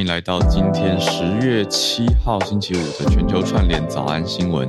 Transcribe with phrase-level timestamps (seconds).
[0.00, 4.66] 欢迎来到今天十月七号星期五的全球串联早安新闻。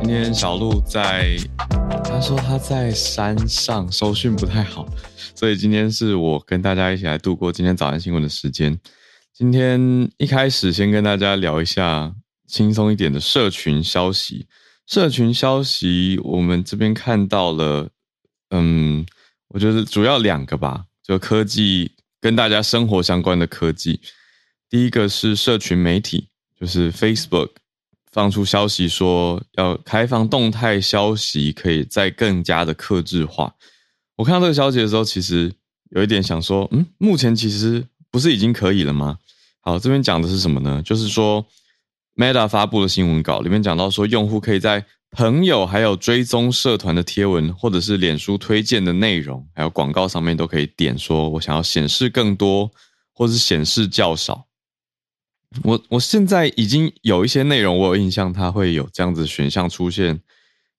[0.00, 1.36] 今天小鹿在，
[2.02, 4.84] 他说他在山上收讯不太好，
[5.36, 8.76] 所以今天是我跟大家一起来度过今天早安新闻的时间。
[9.32, 12.12] 今天一开始先跟大家聊一下。
[12.48, 14.44] 轻松一点的社群消息，
[14.90, 17.88] 社群消息，我们这边看到了，
[18.50, 19.06] 嗯，
[19.50, 24.00] 我觉得主要两个吧，就科技跟大家生活相关的科技。
[24.68, 26.26] 第一个是社群媒体，
[26.58, 27.50] 就是 Facebook
[28.10, 33.54] 放出消息说要开放动态消息，可以再更加的客制化。
[34.16, 35.52] 我看到这个消息的时候，其实
[35.90, 39.18] 有一点想说，嗯，目前其实不是已经可以了吗？
[39.60, 40.82] 好，这边讲的是什么呢？
[40.84, 41.46] 就是说。
[42.20, 52.70] Meta 发布的新闻稿里面讲到说，用户可以在朋友还有追踪社团的贴文，或者是脸书推荐的内容，还有广告上面都可以点说，我想要显示更多，
[53.14, 54.44] 或是显示较少。
[55.62, 60.20] 我我现在已经有一些内容，我有印象，它会有这样子选项出现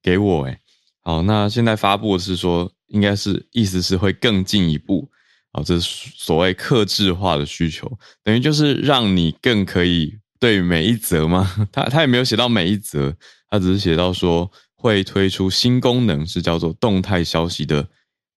[0.03, 0.43] 给我。
[0.45, 0.59] 诶，
[1.01, 5.09] 好，那现在发布的是说，应该是意思是会更进一步，
[5.53, 7.91] 好，这是所谓克制化的需求，
[8.23, 10.20] 等于就是让你更可以。
[10.41, 11.53] 对每一则吗？
[11.71, 13.15] 他他也没有写到每一则，
[13.47, 17.87] 他只是写到说会推出新功能，是叫做动态消息的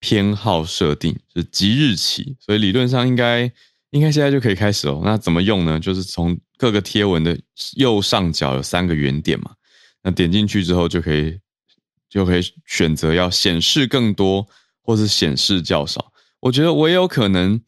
[0.00, 3.50] 偏好设定，是即日起，所以理论上应该
[3.90, 5.00] 应该现在就可以开始哦。
[5.02, 5.80] 那怎么用呢？
[5.80, 7.40] 就是从各个贴文的
[7.76, 9.52] 右上角有三个圆点嘛，
[10.02, 11.40] 那点进去之后就可以
[12.10, 14.46] 就可以选择要显示更多，
[14.82, 16.12] 或是显示较少。
[16.40, 17.62] 我觉得我也有可能。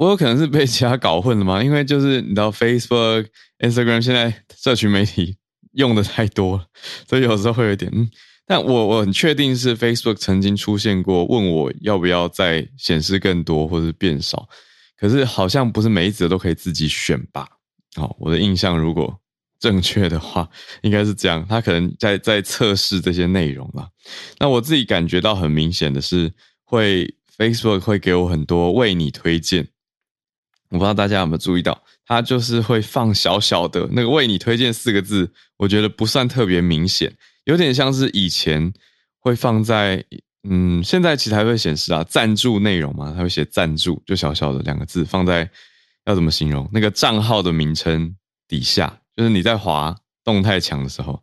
[0.00, 1.60] 我有可能是被其他搞混了吗？
[1.62, 3.26] 因为就是你知道，Facebook、
[3.58, 5.36] Instagram 现在社群媒体
[5.72, 6.64] 用的太多了，
[7.06, 8.10] 所以有时候会有点嗯。
[8.46, 14.48] 但我我很确定是 Facebook 曾经出现过，问我要不要再显示更多或者变少。
[14.98, 17.46] 可是好像不是每一则都可以自己选吧？
[17.94, 19.14] 好，我的印象如果
[19.60, 20.48] 正确的话，
[20.80, 21.46] 应该是这样。
[21.46, 23.86] 他可能在在测试这些内容吧。
[24.38, 26.32] 那我自己感觉到很明显的是，
[26.64, 29.68] 会 Facebook 会给我很多为你推荐。
[30.70, 37.12] 我不知道大家有没有注意到，它就是会放小小的那个“为你推荐”四个字，我觉得不算特别明显，
[37.44, 38.72] 有点像是以前
[39.18, 40.04] 会放在
[40.48, 45.48] 嗯，现在其实还会显示啊，赞助内容嘛，它会写赞助，就小小的两个字放在
[46.06, 48.16] 要怎么形容那个账号的名称
[48.48, 49.94] 底下，就是你在滑
[50.24, 51.20] 动态墙的时候，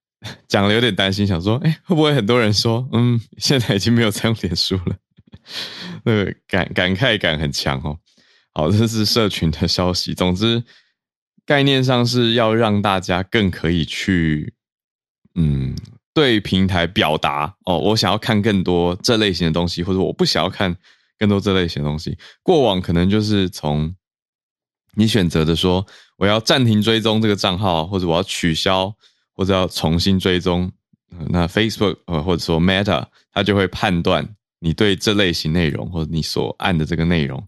[0.46, 4.96] 讲了有点担心，想说，哎，会不会很多人说，嗯，现在已经没有在用脸书了，
[6.04, 7.98] 那个感感慨感很强哦。
[8.54, 10.14] 好，这是社群的消息。
[10.14, 10.62] 总之，
[11.44, 14.54] 概念上是要让大家更可以去，
[15.34, 15.74] 嗯，
[16.14, 20.76] 对平台表达哦，我想要看更多这类型的东西，或者我不想要看
[21.18, 22.16] 更多这类型的东西。
[22.44, 23.92] 过往可能就是从
[24.94, 25.84] 你选择的说，
[26.16, 28.94] 我要暂停追踪这个账号，或者我要取消，
[29.34, 30.70] 或者要重新追踪。
[31.28, 37.44] 那 Facebook 呃，或者说 Meta，它就会判断你对这类型内容，或者你所按的这个内容。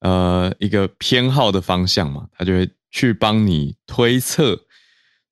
[0.00, 4.56] 呃，一个偏好的方向嘛，他就会去帮你推测，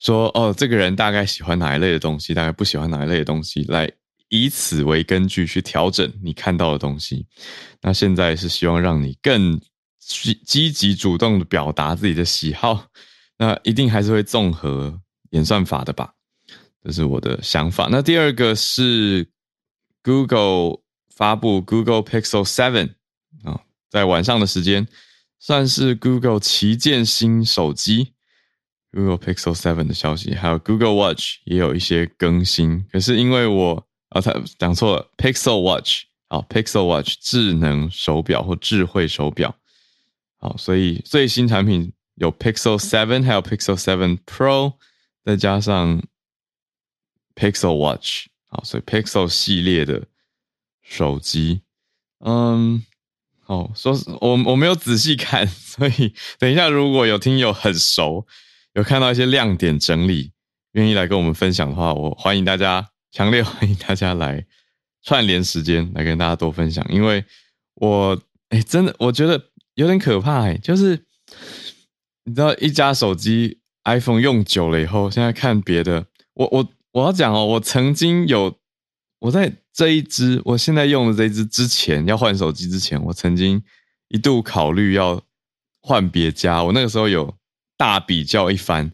[0.00, 3.88] 说哦，这个人大概喜欢哪一类的东西，大概不喜欢哪一类的东西，来
[4.28, 7.25] 以此为根据去调整你看到的东西。
[7.81, 9.56] 那现在是希望让你更
[10.00, 12.87] 积积极主动的表达自己的喜好，
[13.38, 15.00] 那一定还是会综合
[15.31, 16.12] 演算法的吧？
[16.82, 17.87] 这是我的想法。
[17.88, 19.29] 那第二个是
[20.02, 20.81] Google
[21.14, 22.95] 发布 Google Pixel Seven。
[23.88, 24.87] 在晚上的时间，
[25.38, 28.15] 算是 Google 旗舰新手机
[28.91, 32.85] Google Pixel 7的消息，还有 Google Watch 也有一些更新。
[32.91, 39.55] 可是因为我啊，他讲错了，Pixel Watch 好，Pixel Watch 智能手表或智慧手表
[40.38, 44.75] 好，所以最新产品有 Pixel 7，还有 Pixel 7 Pro，
[45.25, 46.03] 再加上
[47.35, 50.06] Pixel Watch 好，所以 Pixel 系列的
[50.83, 51.61] 手机，
[52.21, 52.83] 嗯。
[53.46, 58.26] 哦，说是我我没有仔细看， 所以等一下如果有听友很熟，
[58.75, 60.32] 有看到一些亮点整理，
[60.72, 64.44] 愿意来跟我们分享的话，我欢迎大家，强烈 欢迎大家来
[65.02, 66.84] 串联时间来跟大家多分享。
[66.90, 67.25] 因为
[67.75, 71.04] 我哎，真的我觉得有点可怕哎，就是
[72.25, 78.58] 你知道，一家手机 iPhone 用久了以后，现在看别的，我我我要讲哦，我曾经有
[79.20, 83.62] 我在这一支我现在用的这一支之前要换手机之前，我曾经
[84.08, 85.23] 一度考虑要
[85.82, 87.37] 换别家，我那个时候有。
[87.78, 88.90] 大比较一番，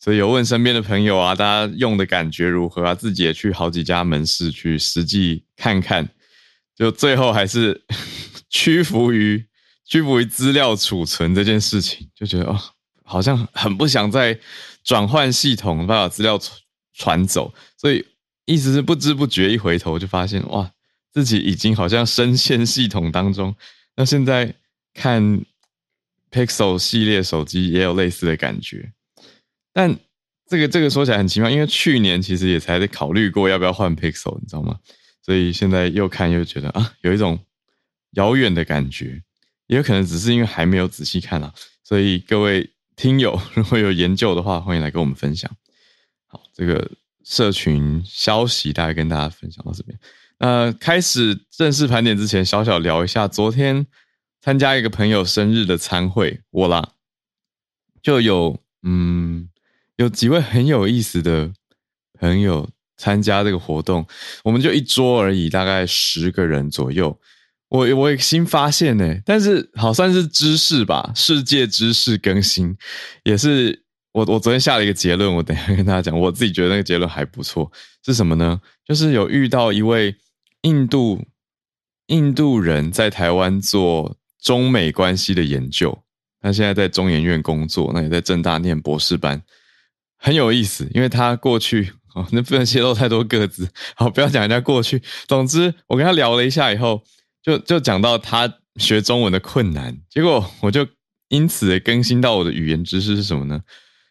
[0.00, 2.94] 所以有问身边的朋友啊，大家用的感觉如何啊？
[2.94, 6.08] 自己也去好几家门市去实际看看，
[6.74, 7.84] 就最后还是
[8.48, 9.46] 屈服于
[9.84, 12.58] 屈服于资料储存这件事情，就觉得哦，
[13.04, 14.40] 好像很不想再
[14.82, 16.58] 转换系统，把资料传
[16.94, 18.02] 传走，所以
[18.46, 20.72] 意思是不知不觉一回头就发现哇，
[21.12, 23.54] 自己已经好像深陷系统当中。
[23.96, 24.54] 那现在
[24.94, 25.44] 看。
[26.28, 28.92] Pixel 系列手机也有类似的感觉，
[29.72, 29.96] 但
[30.46, 34.78] 这个这个说起来很奇妙，因为去年其实也才在考虑过要不要换 Pixel，你知道吗？
[35.22, 37.38] 所以现在又看又觉得啊，有一种
[38.10, 39.22] 遥远的感觉，
[39.68, 41.54] 也有可能只是因为还没有仔细看啊。
[41.82, 45.50] 所以各位听友如果有研究的话，欢迎来跟我们分享。
[46.26, 46.90] 好，这个
[47.26, 49.98] 社群消息大概跟大家分享到这边。
[50.38, 53.86] 呃，开始正式盘点之前，小小聊一下昨天。
[54.42, 56.90] 参加一个朋友生日的餐会，我啦，
[58.00, 59.48] 就有嗯，
[59.96, 61.52] 有几位很有意思的
[62.20, 64.06] 朋友参加这个活动，
[64.44, 67.18] 我们就一桌而已，大概十个人左右。
[67.70, 72.76] 我我也新发现呢，但是好算是知识吧，世界知识更新，
[73.24, 73.82] 也是
[74.16, 77.70] 我我昨天下了一个结论，我等一下跟大家讲，我自己觉得那个结论还不错，
[78.02, 78.58] 是什么呢？
[78.82, 80.16] 就是有遇到一位
[80.62, 81.22] 印度
[82.06, 84.16] 印度人在台湾做。
[84.38, 86.04] 中美关系的研究，
[86.40, 89.42] 他现在在中研院工作，那也在政大念博士班，
[90.18, 90.88] 很有意思。
[90.94, 95.02] 因为他过去哦，那不能泄露太多个资，好，不要讲人家过去。
[95.26, 97.02] 总之，我跟他聊了一下以后，
[97.42, 99.98] 就就讲到他学中文的困难。
[100.08, 100.86] 结果我就
[101.26, 103.60] 因此更新到我的语言知识是什么呢？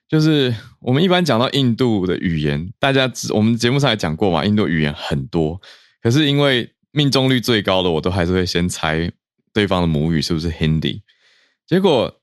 [0.07, 5.59] 就是我们一般讲到印度的语言，大家我们节目上也讲过嘛，印度语言很多，
[6.01, 9.11] 可是因为命中率最高的，我都还是会先猜。
[9.53, 10.99] 对方的母语是不是 Hindi？
[11.65, 12.13] 结果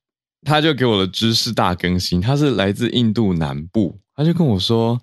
[0.42, 5.00] 他就给我的知识大更新，他是来自印度南部，他就跟我说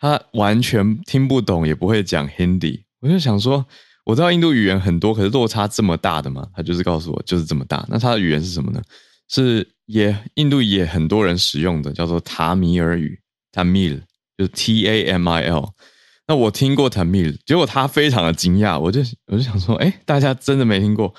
[0.00, 2.82] 他完全听不懂，也不会讲 Hindi。
[2.98, 3.64] 我就想说，
[4.04, 6.48] 我知道印度语言很多，可是落差这么大的嘛？
[6.52, 7.86] 他就是告诉我就是这么大。
[7.88, 8.82] 那他的语言是什么呢？
[9.28, 13.20] 是也印度也很多人使用的，叫做塔米尔语
[13.52, 14.00] ，Tamil
[14.36, 15.74] 就是 T A M I L。
[16.26, 21.14] 那我听过 Tamil，结果他非常的惊讶，我就我就想说，哎，大家真的没听过？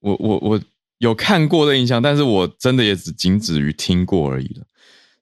[0.00, 0.60] 我我我
[0.98, 4.64] 有看过的印象，但是我真的也只仅止于听过而已了。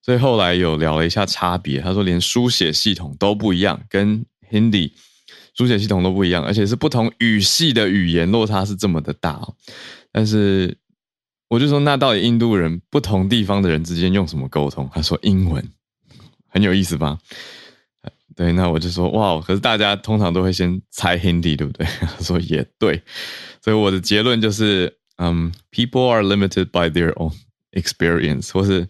[0.02, 4.92] 所以后来有聊了一下差别，他说连书写系统都不一样，跟 Hindi
[5.56, 9.40] 书写系统都不一样，而且是不同语系的语言落差是这么的大。
[10.12, 10.76] 但是
[11.54, 14.90] 我就说，那到底印度人不同地方的人之间用什么沟通？
[14.92, 15.64] 他说英文，
[16.48, 17.16] 很有意思吧？
[18.34, 21.86] 对，那我就说哇，可是大家通常都会先猜 Hindi，对不对？
[22.02, 23.00] 他说也对。
[23.62, 27.32] 所以我的结论就是，嗯，people are limited by their own
[27.70, 28.80] experience，或是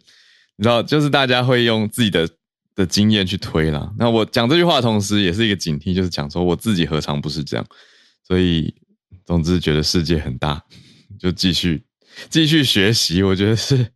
[0.56, 2.26] 你知道，就是大家会用自己的
[2.74, 3.92] 的经验去推啦。
[3.98, 7.66] 那我讲这句话同时，也是一个警惕，就是讲说我自己何尝不是这样。
[8.26, 8.74] 所以，
[9.26, 10.62] 总之觉得世界很大，
[11.20, 11.84] 就继续
[12.28, 13.88] 继续学习，我觉得是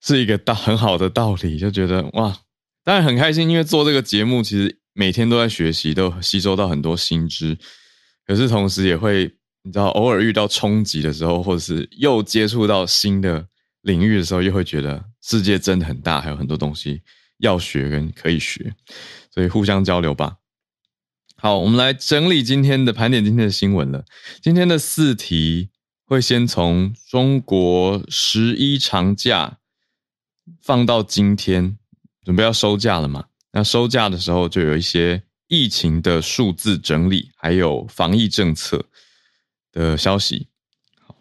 [0.00, 1.58] 是一个道很好的道理。
[1.58, 2.36] 就觉得哇，
[2.84, 7.58] 当然很开心，因为做这个节目，其实每天都在学习，都吸收到很多新知。
[8.26, 9.36] 可是同时也会。
[9.62, 13.46] 你知道，偶尔遇到冲击的时候，或者是又接触到新的
[13.82, 17.02] 领域的时候，又会觉得世界真的很大，还有很多东西
[17.40, 18.72] 要学跟可以学，
[19.30, 20.36] 所以互相交流吧。
[21.36, 24.02] 好，我们来整理今天的盘点，今天的新闻了。
[24.40, 25.68] 今天的四题
[26.10, 29.58] 会先从中国十一长假
[30.60, 31.78] 放到今天，
[32.24, 33.26] 准备要收假了嘛？
[33.52, 38.86] 那收假的时候就有一些疫情的数字整理，还有防疫政策
[39.70, 40.48] 的消息。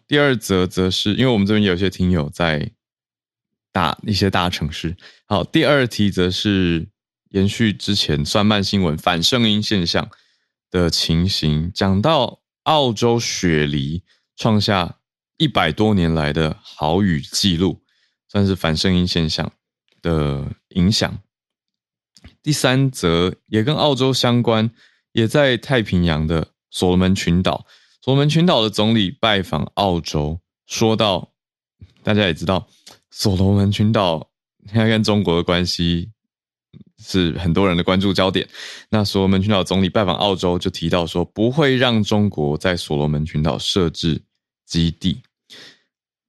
[0.07, 2.71] 第二则则是因为我们这边有些听友在
[3.71, 4.97] 大一些大城市。
[5.27, 6.89] 好，第二题则是
[7.29, 10.09] 延续之前算慢新闻反声音现象
[10.71, 14.01] 的情形，讲到澳洲雪梨
[14.39, 14.99] 创下
[15.35, 17.81] 一百多年来的豪雨记录，
[18.29, 19.51] 算是反声音现象
[20.01, 21.19] 的影响。
[22.41, 24.71] 第三则也跟澳洲相关，
[25.11, 27.65] 也在太平洋的所罗门群岛。
[28.01, 31.33] 所罗门群岛的总理拜访澳洲，说到，
[32.01, 32.65] 大家也知道，
[33.11, 34.31] 所罗门群岛
[34.67, 36.11] 现在跟中国的关系
[36.97, 38.47] 是很多人的关注焦点。
[38.89, 44.23] 那所罗门群岛总理拜访澳洲，就提到说不会让中国在所罗门群岛设置
[44.69, 45.23] 基地。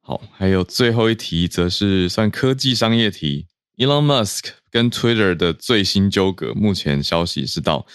[0.00, 3.46] 好，还有最后一题，则是算科技商业题。
[3.76, 7.86] Elon Musk 跟 Twitter 的最新纠葛，目前消息是到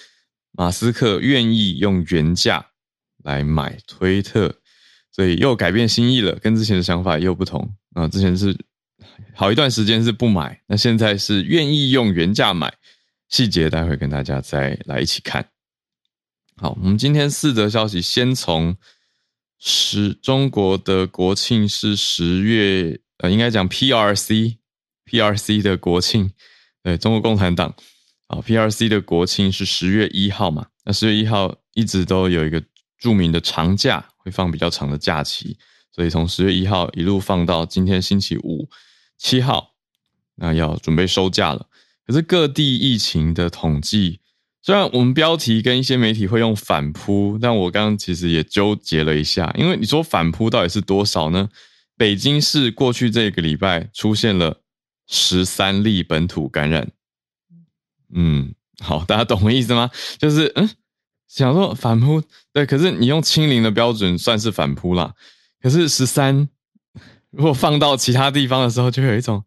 [0.52, 2.68] 马斯克愿意用原价
[3.24, 4.56] 来买推特，
[5.12, 7.75] 所以又改变心意了，跟之前的想法又不同。
[7.94, 8.56] 啊，之前是
[9.34, 12.74] 好一段时间是不买，那现在是愿意用原价买，
[13.30, 15.50] 细节待会跟大家再来一起看。
[16.58, 18.78] 好，我们今天四则消息，先从。
[19.67, 26.29] 十中国的国庆是十月，呃，应该讲 PRC，PRC 的国庆，
[26.84, 27.75] 对，中国共产党
[28.27, 30.67] 啊，PRC 的国庆是十月一号嘛？
[30.84, 32.63] 那十月一号一直都有一个
[33.00, 35.57] 著名的长假，会放比较长的假期，
[35.91, 38.69] 所以从十月一号一路放到今天星期五
[39.17, 39.74] 七号，
[40.36, 41.67] 那要准备收假了。
[42.05, 44.19] 可是各地疫情的统计。
[44.65, 51.48] 虽然我们标题跟一些媒体会用反扑，但我刚刚其实也纠结了一下，因为你说反扑到底是多少呢？
[51.95, 54.63] 北京市过去这个礼拜出现了
[55.05, 56.89] 十三例本土感染，
[58.12, 59.91] 嗯，好，大家懂我意思吗？
[60.17, 60.67] 就是嗯，
[61.27, 65.13] 想说反扑，对，可是你用清零的标准算是反扑啦，
[65.62, 66.50] 可是十三
[67.29, 69.45] 如果放到其他地方的时候，就有一种，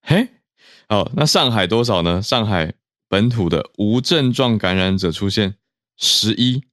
[0.00, 0.26] 嘿，
[0.88, 2.22] 好，那上海多少呢？
[2.22, 2.72] 上海。
[3.14, 5.54] 本土的无症状感染者出现
[5.96, 6.64] 十一，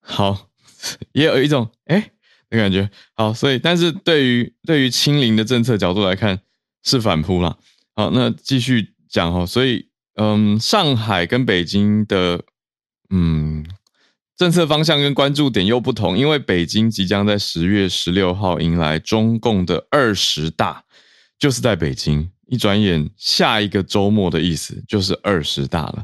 [0.00, 0.48] 好，
[1.12, 2.12] 也有一种哎
[2.48, 6.40] 的感觉，好，所以但是对于对于清零的政策角度来看
[6.82, 7.58] 是反扑啦。
[7.94, 12.42] 好，那继续讲哈，所以嗯，上海跟北京的
[13.10, 13.66] 嗯
[14.34, 20.84] 政策方向跟关注点又不同，因为北京即将在十月十六号迎来中共的二十大，
[21.38, 22.30] 就是在北京。
[22.50, 26.02] 一转眼，下一个周末的意思就是二十大了，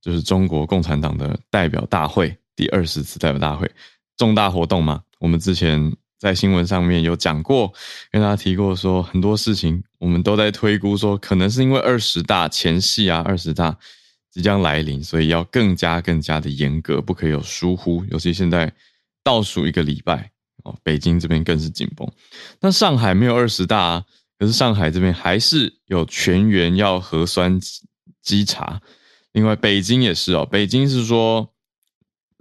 [0.00, 3.68] 就是中国共产党的代表大会，第二十次代表大会，
[4.16, 5.02] 重大活动嘛。
[5.18, 7.72] 我们之前在新闻上面有讲过，
[8.12, 13.76] 跟大家提过说很多事情，我们都在推估说，可能是因为二十大前夕啊，二十大
[14.30, 18.04] 即将来临，所以要更加更加的严格，不可以有疏忽。
[18.08, 18.72] 尤其现在
[19.24, 20.30] 倒数一个礼拜
[20.62, 22.08] 哦，北京这边更是紧绷。
[22.60, 24.04] 那上海没有二十大啊。
[24.42, 27.60] 可是上海这边还是有全员要核酸
[28.20, 28.82] 稽查，
[29.30, 31.48] 另外北京也是哦，北京是说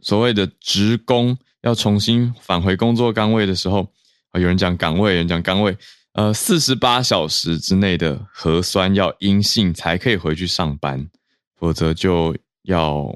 [0.01, 3.88] 所谓的职工要重新返回工作岗位的时候，
[4.31, 5.77] 啊有人讲岗位，有人讲岗位，
[6.13, 11.08] 呃，四十八小时之内的核酸要阴性才可以回去上班，
[11.55, 13.15] 否则就要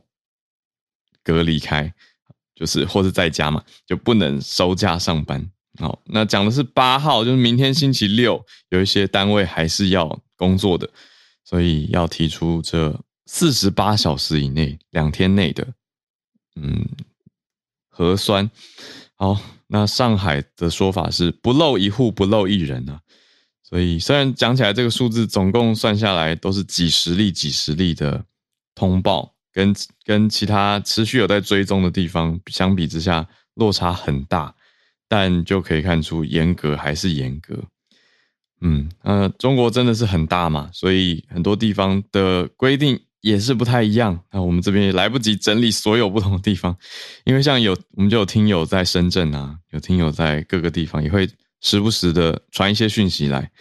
[1.23, 1.91] 隔离开，
[2.53, 5.49] 就是或者在家嘛，就不能收假上班。
[5.77, 10.89] 好，那讲的是八号，就是明天星期六，有一些单位还是要工作的，
[11.43, 15.67] 所以要提出这四十八小时以内、两天内的，
[16.55, 16.87] 嗯，
[17.89, 18.49] 核酸。
[19.15, 23.01] 好，那上海的说法是不漏一户，不漏一人啊。
[23.61, 28.23] 所以虽然讲起来这个数字总共算下来都是几十例、几十例的
[28.75, 34.54] 通报，跟跟其他持续有在追踪的地方相比之下，落差很大。
[35.07, 37.63] 但就可以看出，严格还是严格。
[38.61, 44.19] 嗯，呃，中国真的是很大嘛，所以很多地方的规定也是不太一样。
[44.31, 46.75] 那我们这边也来不及整理所有不同的地方，
[47.25, 51.29] 因为像有我们就有听友在深圳啊，有听友在各个地方，也会
[51.61, 53.51] 时不时的传一些讯息来。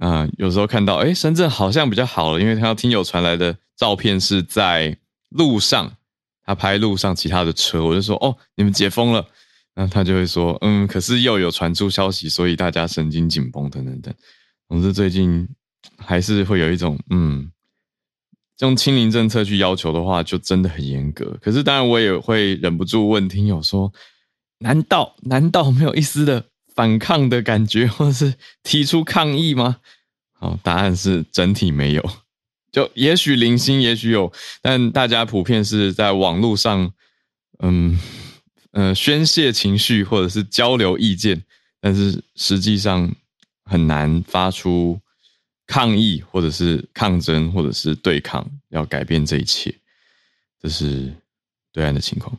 [0.00, 4.96] 啊、有时候看到，诶，深圳好像比较好了，因为他听友传来的照片是在
[5.30, 5.92] 路上，
[6.44, 9.26] 他拍路上其他的车，我就说，哦，你们解封了。
[9.80, 14.12] 那他就会说，嗯，可是又有传出消息，所以大家神经紧绷，等等等。
[14.68, 15.48] 总之，最近
[15.96, 17.48] 还是会有一种，嗯，
[18.58, 21.38] 用清零政策去要求的话，就真的很严格。
[21.40, 23.92] 可是，当然我也会忍不住问听友说，
[24.58, 29.76] 难道难道没有一丝的反抗的感觉，或是提出抗议吗？
[30.32, 32.04] 好，答案是整体没有。
[32.72, 36.92] 就也许零星，也许有，但大家普遍是在网络上，
[37.60, 37.96] 嗯。
[38.72, 41.42] 呃，宣泄情绪或者是交流意见，
[41.80, 43.10] 但是实际上
[43.64, 45.00] 很难发出
[45.66, 49.74] 抗议或者是抗争或者是对抗，要改变这一切，
[50.60, 51.14] 这是
[51.72, 52.38] 对岸的情况。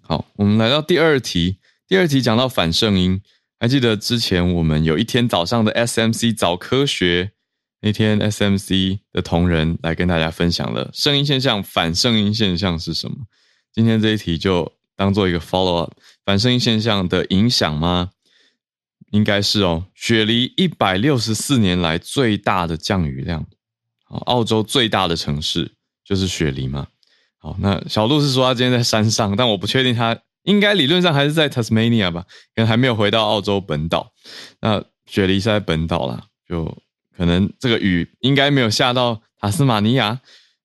[0.00, 3.20] 好，我们来到第二题，第二题讲到反圣音，
[3.58, 7.32] 还记得之前我们有一天早上的 SMC 早科学
[7.80, 13.26] 那天，SMC 的同仁来跟大家分享了声音现象、反声音现象是什么？
[13.72, 14.72] 今天这一题就。
[15.02, 15.92] 当做一个 follow up，
[16.24, 18.10] 反声音现象的影响吗？
[19.10, 23.44] 应该是哦，雪梨一百六十四年来最大的降雨量。
[24.26, 25.72] 澳洲最大的城市
[26.04, 26.86] 就是雪梨嘛。
[27.38, 34.12] 好，那小鹿是说他今天在山上，但我不确定他应该理论上还是在 Tasmania 吧，可能还没有回到澳洲本岛。
[34.60, 36.64] 那雪梨是在本岛啦，就
[37.16, 40.20] 可能这个雨应该没有下到塔斯马尼亚。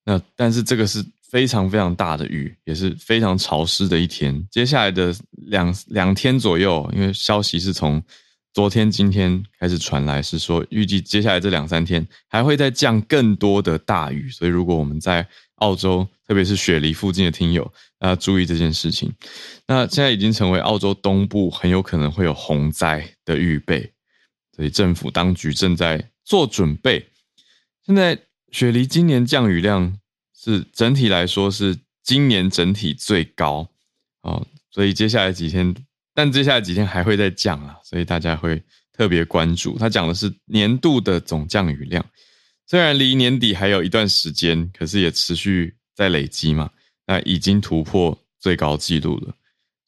[0.06, 4.48] 那但是这个是非常非常大的雨，也是非常潮湿的一天。
[4.50, 8.02] 接下来的两两天左右，因为消息是从
[8.54, 14.30] 昨天、今天开始传来，是说预计接下来这两三天还会再降更多的大雨。
[14.30, 19.12] 所以如果我们在澳洲，特别是雪梨附近的听友，大家注意这件事情。
[19.68, 23.92] 那现在已经成为澳洲东部很有可能会有洪灾的预备，
[24.56, 27.06] 所以政府当局正在做准备。
[27.86, 28.18] 现在
[28.52, 29.98] 雪梨今年降雨量
[30.48, 33.68] 是整体来说是今年整体最高
[34.22, 35.76] 哦，所以接下来几天，
[36.14, 38.64] 但接下来几天还会再降啊，所以大家会
[38.94, 39.78] 特别关注。
[39.78, 42.04] 他讲的是年度的总降雨量。
[42.66, 46.70] 虽然离年底还有一段时间，可是也持续在累积嘛。
[47.06, 49.34] 那已经突破最高纪录了，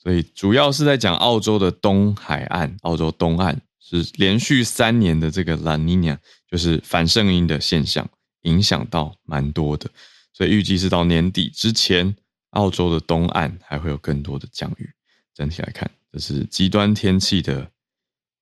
[0.01, 6.18] 所以主要是在讲澳洲的东海岸，澳洲东岸是连续三年的这个拉尼娜，
[6.50, 8.10] 就是反圣婴的现象，
[8.42, 9.89] 影响到蛮多的。
[10.34, 12.16] 所以预计是到年底之前，
[12.52, 14.90] 澳洲的东岸还会有更多的降雨。
[15.34, 17.72] 整体来看，这是极端天气的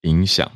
[0.02, 0.52] 影响。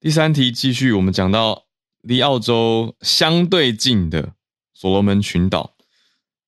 [0.00, 1.64] 第三题继续，我们讲到。
[2.02, 4.32] 离澳洲相对近的
[4.72, 5.74] 所罗门群岛，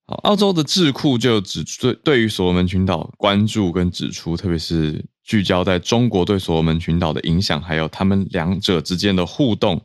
[0.06, 9.82] 好，澳洲的智库就指对对于所罗门群岛关注跟指出，特别是聚焦在中国对所罗门群岛的影响，还有他们两者之间的互动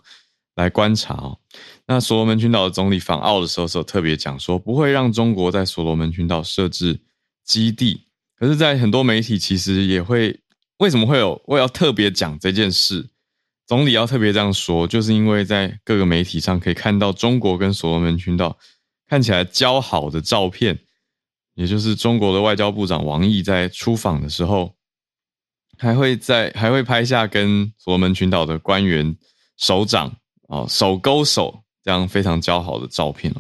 [0.53, 1.39] 来观察哦。
[1.87, 6.99] 那所罗门群岛的总理访澳的时候，时候特别讲说，不会让中国在所罗门群岛设置
[7.43, 8.07] 基地。
[8.37, 10.41] 可是，在很多媒体其实也会，
[10.79, 13.09] 为什么会有我要特别讲这件事？
[13.67, 18.57] 总理要特别这样说，就是因为在各个媒体上可以看到中国跟所罗门群岛
[19.07, 20.79] 看起来交好的照片，
[21.53, 24.75] 也就是中国的外交部长王毅在出访的时候，
[25.77, 29.17] 还会在还会拍下跟所罗门群岛的官员
[29.57, 30.15] 首长
[30.47, 33.31] 啊手勾手这样非常交好的照片。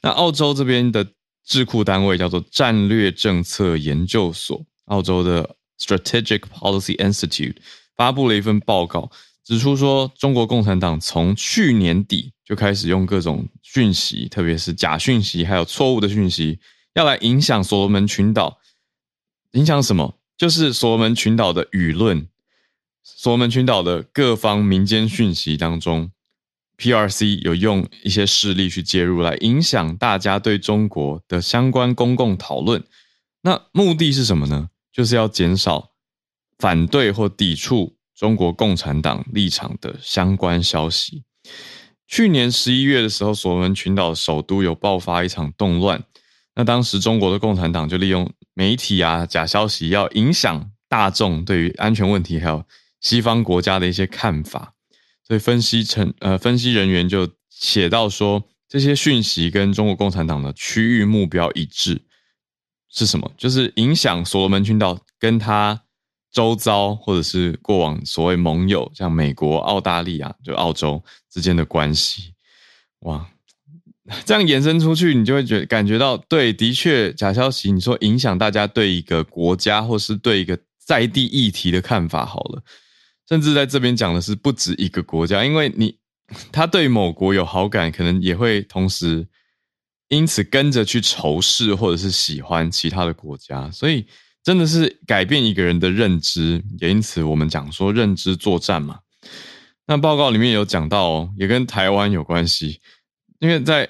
[0.00, 1.04] 那澳洲这边的
[1.44, 7.56] 智库单位叫做战略政策研究所，澳洲的 Strategic Policy Institute
[7.96, 9.10] 发布了一份报告。
[9.44, 16.60] 指出说，中国共产党从去年底就开始用各种讯息，特别是假讯息，还有错误的讯息，
[16.94, 18.60] 要来影响所罗门群岛。
[19.52, 20.16] 影响什么？
[20.38, 22.28] 就是所罗门群岛的舆论，
[23.02, 26.12] 所罗门群岛的各方民间讯息当中
[26.80, 32.82] ，PRC 有用一些势力去介入，来影响大家对中国的相关公共讨论。
[33.42, 34.70] 那目的是什么呢？
[34.90, 35.90] 就是要减少
[36.58, 37.96] 反对或抵触。
[38.16, 41.24] 中国共产党立场的相关消息。
[42.06, 46.04] 去年十一月的时候，所罗门群岛首都有爆发一场动乱。
[46.54, 52.62] 那当时中国的共产党就利用媒体啊假消息，要影响大众对于安全问题还有
[53.00, 54.74] 西方国家的一些看法。
[55.30, 62.02] 所以分析成呃分析人员就写到说，这些讯息跟中国共产党的区域目标一致
[62.88, 63.30] 是什么？
[63.36, 65.82] 就是影响所罗门群岛跟他。
[66.32, 72.34] 周遭或者是过往所谓盟友，像美国、澳大利亚，就澳洲之间的关系，
[73.00, 73.28] 哇，
[74.24, 82.62] 这样延伸出去，你就会觉感觉到，对，的确，假消息，你说影响大家对一个国家或是对一个在地议题的看法，好了，
[83.30, 85.96] 甚至在这边讲的是不止一个国家，因为你
[86.52, 89.26] 他对某国有好感，可能也会同时
[90.08, 94.04] 因此跟着去仇视或者是喜欢其他的国家，所以。
[94.42, 99.00] 真的是改变一个人的认知，也因此我们讲说认知作战嘛。
[99.86, 102.80] 那报告里面有讲到哦，也跟台湾有关系，
[103.38, 103.86] 因为在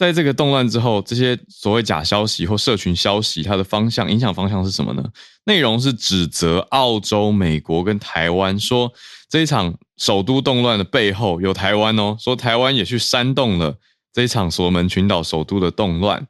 [0.00, 5.04] 在这个动乱之后，这些所谓假消息或社群消息，它的方向影响方向是什么呢？
[5.44, 8.90] 内容是指责澳洲、美国跟台湾，说
[9.28, 13.76] 这一场首都动乱的背后有台湾哦，说台湾也去煽动了
[14.10, 16.26] 这一场所门群岛首都的动乱。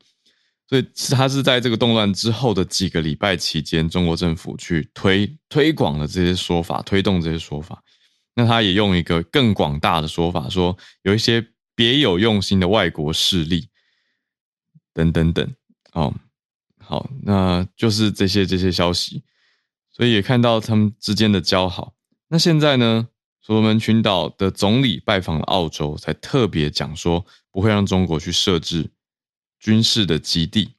[0.69, 7.81] 所以，他是在这个动乱之后的几个礼拜期间，中国政府去推推广了这些说法，推动这些说法。
[8.35, 11.45] 那他也用一个更广大的说法，说有一些
[11.81, 13.71] 别有用心的外国势力，
[14.93, 15.55] 等等等。
[15.93, 16.14] 哦，
[16.79, 19.25] 好，那就是这些这些消息。
[19.90, 21.95] 所以也看到他们之间的交好。
[22.29, 23.09] 那现在呢，
[23.40, 28.90] 所罗门群岛的总理拜访了澳洲，才特别讲说不会让中国去设置
[29.59, 30.75] 军事的基地，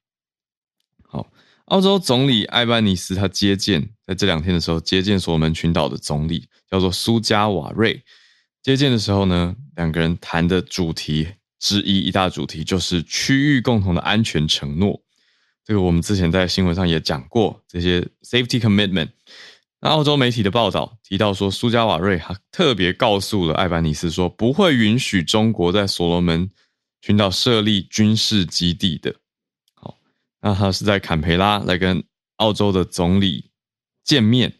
[1.07, 1.31] 好，
[1.65, 8.03] 澳洲总理艾班尼斯他接见，在这两天的时候接见所罗门群岛的总理，叫做苏加瓦瑞。
[8.61, 11.27] 接见的时候呢，两个人谈的主题
[11.59, 15.01] 之一，一大主题就是区域共同的安全承诺。
[15.63, 19.09] 这个我们之前在新闻上也讲过，这些 safety commitment。
[19.79, 26.49] 那澳洲媒体的报道提到说，苏加瓦瑞还特别告诉了艾班尼斯说，不会允许中国在所罗门
[27.01, 29.15] 群岛设立军事基地的。
[29.73, 29.97] 好，
[30.41, 32.03] 那他是在坎培拉来跟
[32.35, 33.51] 澳洲的总理
[34.03, 34.53] 见面，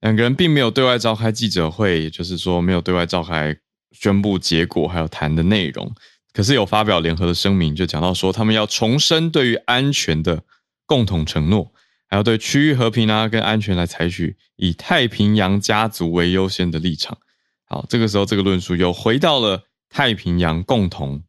[0.00, 3.56] 两个人并没有对外召开记者会，也就是说没有对外召开
[3.92, 5.94] 宣布结果还有谈的内容，
[6.32, 10.42] 可是有发表联合的声明，就讲到说他们要重申对于安全的
[10.86, 11.72] 共同承诺。
[12.10, 17.18] 还要对区域和平啊跟安全来采取以太平洋家族为优先的立场。
[17.66, 21.22] 好，这个时候这个论述又回到了太平洋共同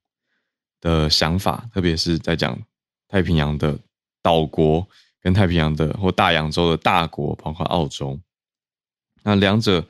[0.80, 2.58] 的想法，特别是在讲
[3.10, 3.78] 太平洋的
[4.22, 4.88] 岛国
[5.22, 8.17] 跟太平洋的或大洋洲的大国，包括澳洲。
[9.24, 9.86] 那两者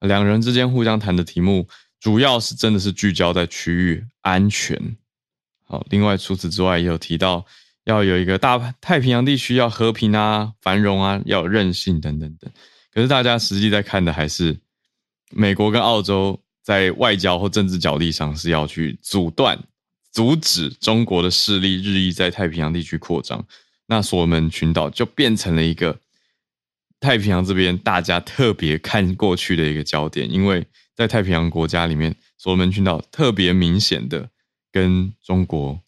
[0.00, 1.66] 两人之间互相谈的题目，
[2.04, 4.78] 主要是真的是聚焦在区域安全。
[5.66, 7.46] 好，另外除此之外也有提到。
[7.84, 12.50] 要有一个大太平洋地区要和平啊、繁荣啊，要有韧性等等等。
[12.90, 14.56] 可是大家实际在看的还是
[15.30, 19.58] 美国跟澳洲在外交或政治角力上是要去阻断、
[20.10, 23.46] 阻止中国的势力日益在太平洋地区扩张。
[23.86, 25.98] 那所罗门群岛就变成了一个
[27.00, 34.30] 太平洋这边大家特别看过去的一个焦点，因为在太平洋国家里面，所罗门群岛特别明显的
[34.70, 35.80] 跟中国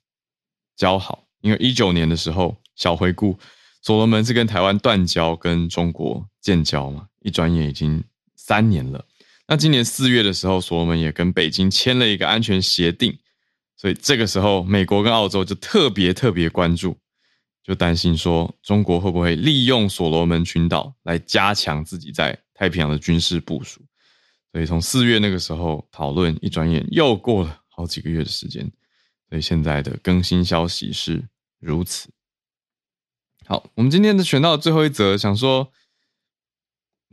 [0.76, 1.24] 交好。
[1.40, 3.38] 因为一九年的时候，小回顾，
[3.80, 7.06] 所罗门是跟台湾断交，跟中国建交嘛。
[7.20, 8.02] 一转眼已经
[8.34, 9.04] 三年了。
[9.46, 13.16] 那今年四月的时候，所罗门也跟北京签了一个安全协定，
[13.76, 16.98] 所以这个时候，美国跟澳洲就特别特别关注，
[17.62, 23.85] 就担心说中国会不会利用所罗门群岛来加强自己在太平洋的军事部署。
[24.56, 28.64] 所以从四月那个时候讨论，一转眼又过了好几个月的时间。
[29.28, 31.28] 所以现在的更新消息是。
[31.58, 32.08] 如此，
[33.44, 35.70] 好，我们今天的选到最后一则，想说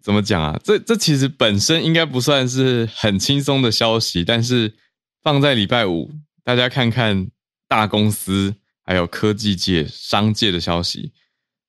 [0.01, 0.57] 怎么讲啊？
[0.63, 4.77] 这这其实本身应该不算是很轻松的消息，但是
[5.21, 6.11] 放在礼拜五，
[6.45, 7.29] 大家看看
[7.67, 11.11] 大公司还有科技界、商界的消息，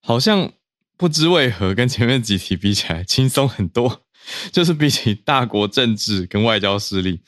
[0.01, 0.53] 好像
[0.97, 4.04] 不知为何跟前面几题比起来轻松很多，
[4.53, 7.21] 就是比起大国政治跟外交势力。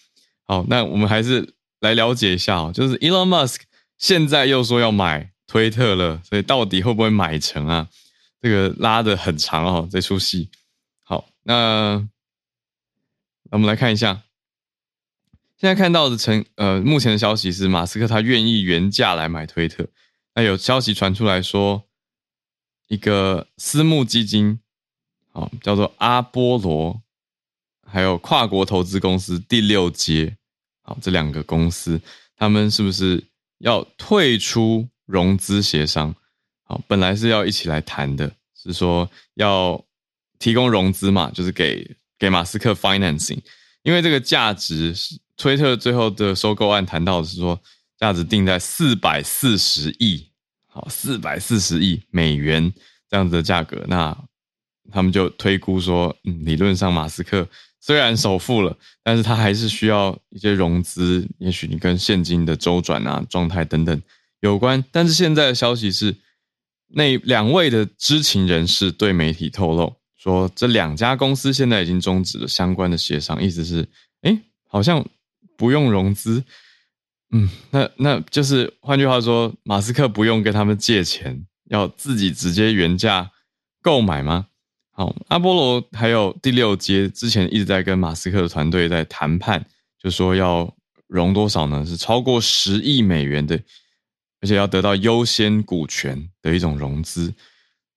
[0.44, 3.60] 好，那我们还是来了解一下哦，就是 Elon Musk
[3.98, 5.32] 现在又说要买。
[5.48, 7.88] 推特了，所以到底会不会买成啊？
[8.42, 10.50] 这个拉得很长哦，这出戏。
[11.04, 12.04] 好，那
[13.52, 14.22] 我们来看一下，
[15.56, 19.86] 现在看到的成呃，目前的消息是，马斯克他愿意原价来买推特。
[20.34, 21.84] 那有消息传出来说，
[22.88, 24.58] 一个私募基金，
[25.36, 27.00] 哦，叫做阿波罗，
[27.86, 30.36] 还有跨国投资公司第六阶，
[30.82, 32.00] 好，这两个公司，
[32.36, 33.22] 他们是不是
[33.58, 34.88] 要退出？
[35.06, 36.12] 融资协商，
[36.64, 38.28] 好，本来是要一起来谈的，
[38.60, 39.80] 是说要
[40.40, 43.38] 提供融资嘛，就是给给马斯克 financing，
[43.84, 47.56] 因为这个价值是推特最后的收购案谈到的是说
[48.00, 50.28] 价值定在四百四十亿，
[50.66, 52.74] 好，四百四十亿美元
[53.08, 54.12] 这样子的价格，那
[54.90, 57.48] 他们就推估说，嗯，理论上马斯克
[57.80, 64.02] 虽然首付了，但是他还是需要一些融资，也许你跟现金的周转啊、状态等等。
[64.40, 66.14] 有关，但是现在的消息是，
[66.88, 73.88] 那两位的知情人士对媒体透露说，这两家公司现在已经终止了相关的协商，意思是，
[74.22, 75.04] 哎，好像
[75.56, 76.44] 不用融资，
[77.32, 83.30] 嗯，那那就是换句话说，马斯克不用跟他们借钱，要自己直接原价
[83.80, 84.48] 购买吗？
[84.96, 89.62] 好，阿波罗还有第六阶之前一直在跟马斯克的团队在谈判，
[90.02, 90.74] 就说要
[91.06, 91.84] 融多少呢？
[91.84, 93.60] 是超过十亿美元的。
[94.42, 97.34] 而且要得到优先股权的一种融资，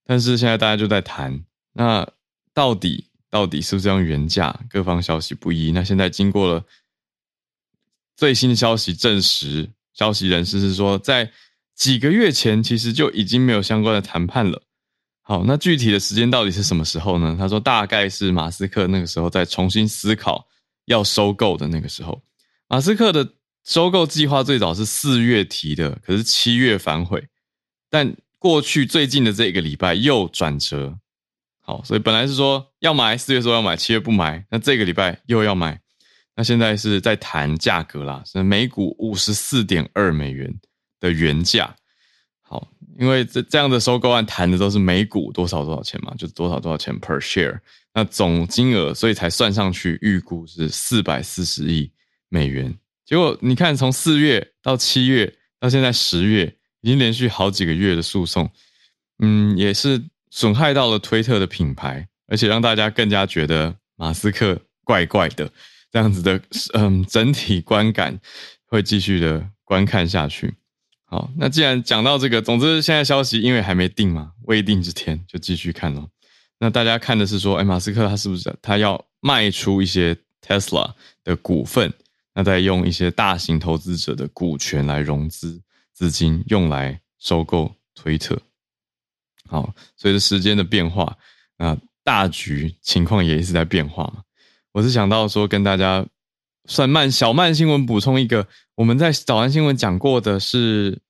[0.06, 2.08] 但是现在大家就在谈，那
[2.54, 4.58] 到底到底是不是用原价？
[4.70, 5.74] 各方消息不一。
[5.74, 6.64] 那现在经过了
[8.16, 11.30] 最新的消息证实，消息人士是说，在
[11.76, 14.64] 几个月前其实就已经没有相关的谈判了。
[15.30, 17.36] 好，那具体的时间到底是什么时候呢？
[17.38, 20.44] 他说大概是马斯克那个时候在重新思考
[20.86, 22.20] 要收购的那个时候，
[22.68, 23.36] 马斯克的。
[23.66, 27.28] 收购计划最早是四月提的，可是七月反悔。
[27.88, 30.98] 但过去最近的这一个礼拜又转折，
[31.62, 35.80] 好，所以本来是说要买，四月说要买，七月不买，那这个礼拜又要买。
[36.36, 40.52] 那现在是在谈价格啦，是每股五十四点二美元
[41.00, 41.76] 的原价。
[43.00, 47.58] 因为这这样的收购案谈的都是每股多少多少钱嘛，就多少多少钱 per share，
[47.94, 51.90] 那总金额所以才算上去，预估是四百四十亿
[52.28, 52.78] 美元。
[53.06, 58.52] 结果你看，从四月到七月到现在十月，已经连续好几个月的诉讼，
[59.20, 65.50] 嗯，也是损害到了推特的品牌，而且让大家更加觉得马斯克怪怪的
[65.90, 66.40] 这样子的，
[66.74, 68.20] 嗯，整体观感
[68.68, 70.54] 会继续的观看下去。
[71.12, 76.08] 好，那既然讲到这个，总之现在消息因为还没定嘛，未定之天就继续看咯。
[76.60, 80.94] 那大家看的是说，哎，马斯克他是不是他要卖出一些 Tesla
[81.24, 81.92] 的股份，
[82.36, 85.60] 那再用一些大型投资者的股权来融资
[85.94, 88.40] 资金，用来收购推特。
[89.48, 91.18] 好，随着时间的变化，
[91.58, 94.22] 那大局情况也一直在变化嘛。
[94.74, 96.06] 我是想到说跟大家。
[96.70, 101.02] 算慢小慢新闻补充一个，我们在早安新闻讲过的是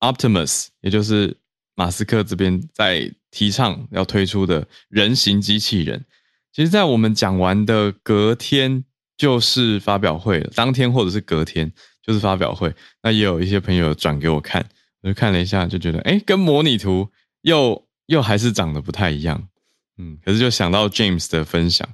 [0.00, 1.34] Optimus，也就是
[1.74, 6.04] 马斯克这边在提倡要推出的人形机器人。
[6.52, 8.84] 其实，在我们讲完的隔天
[9.16, 12.74] 就是发表会了，当天或者是隔天就是发表会。
[13.02, 14.62] 那也有一些朋友转给我看，
[15.00, 17.08] 我就看了一下，就觉得诶，跟模拟图
[17.42, 19.48] 又又还是长得不太一样。
[19.96, 21.88] 嗯，可是就想到 James 的分享。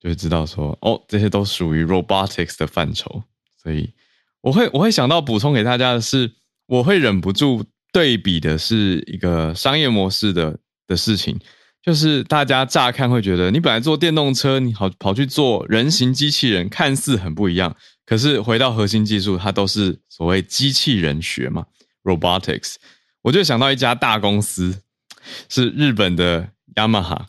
[0.00, 3.24] 就会知道说哦，这些都属于 robotics 的范畴，
[3.60, 3.92] 所以
[4.40, 6.30] 我会我会想到补充给大家的是，
[6.66, 10.56] 我会忍不住对比的是一个商业模式的
[10.86, 11.36] 的事情，
[11.82, 17.74] 就是大家乍看会觉得，你本来做电动车，你好跑去做人形机器人，看似很不一样，
[18.06, 21.66] 可是回到核心技术，它都是所谓机器人学嘛
[22.04, 22.76] ，robotics。
[23.22, 24.80] 我就想到一家大公司，
[25.48, 27.26] 是日本的雅马哈，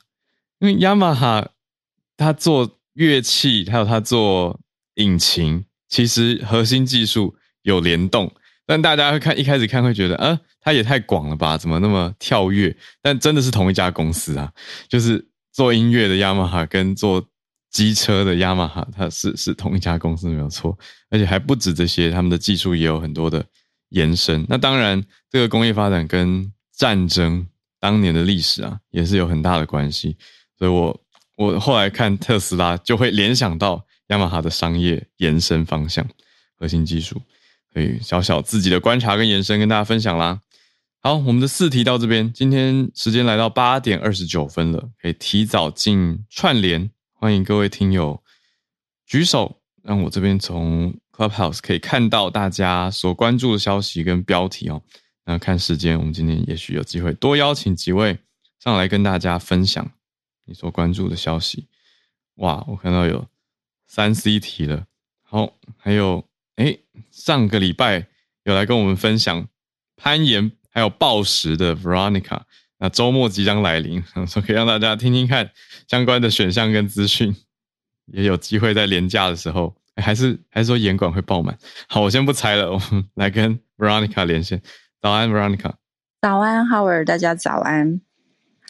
[0.60, 1.50] 因为雅马哈。
[2.20, 4.60] 他做乐器，还有他做
[4.96, 8.30] 引擎，其实核心技术有联动，
[8.66, 12.76] 但大家会看一开始看会觉得，啊，他也太广了吧，怎么那么跳跃？
[13.02, 14.52] 但真的是同一家公司啊，
[14.90, 17.26] 就是做音乐的雅马哈跟做
[17.72, 20.78] 机车的雅马哈，它是是同一家公司没有错，
[21.10, 23.46] 而且还不止这些，他们的技术也有很多的
[23.92, 24.46] 延伸。
[24.50, 25.02] 那当然，
[25.32, 27.48] 这个工业发展跟战争
[27.80, 30.18] 当年的历史啊，也是有很大的关系，
[30.58, 31.00] 所以我。
[31.40, 36.06] 我后来看特斯拉，就会联想到雅马哈的商业延伸方向、
[36.58, 37.22] 核心技术，
[37.72, 40.42] 所以小小自己的观察跟延伸跟大家分享啦。
[41.00, 48.22] 好，我们的四题到这边，今天时间来到八点二十九分了，可以提早进串联，欢迎各位听友
[49.06, 54.82] 举手，让我这边从 Clubhouse 可以看到大家所关注的消息跟标题哦。
[55.24, 58.20] 那看时间，我们今天也许有机会多邀请几位
[58.62, 59.90] 上来跟大家分享。
[60.50, 61.68] 你所关注的消息，
[62.38, 62.66] 哇！
[62.68, 63.28] 我看到有
[63.86, 64.88] 三 C 题了，
[65.22, 66.76] 好，还有哎，
[67.12, 68.08] 上个礼拜
[68.46, 69.48] 有来跟我们分享
[69.96, 72.42] 攀岩还有暴食的 Veronica，
[72.80, 75.52] 那周末即将来临，说可以让大家听听看
[75.88, 77.36] 相关的选项跟资讯，
[78.08, 81.56] 也有机会在连假的时候，还是还是说严管会爆满？
[81.88, 84.60] 好，我先不猜了，我们来跟 Veronica 连线。
[85.00, 85.74] 早安，Veronica。
[86.22, 88.02] 早安，Howard，大家早安。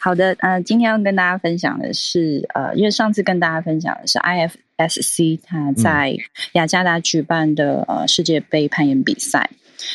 [0.00, 6.16] 好的，呃，今天要跟大家分享的是，呃，因为上次跟大家分享的是 IFSC 它在
[6.52, 9.50] 雅加达举办的呃世界杯攀岩比赛，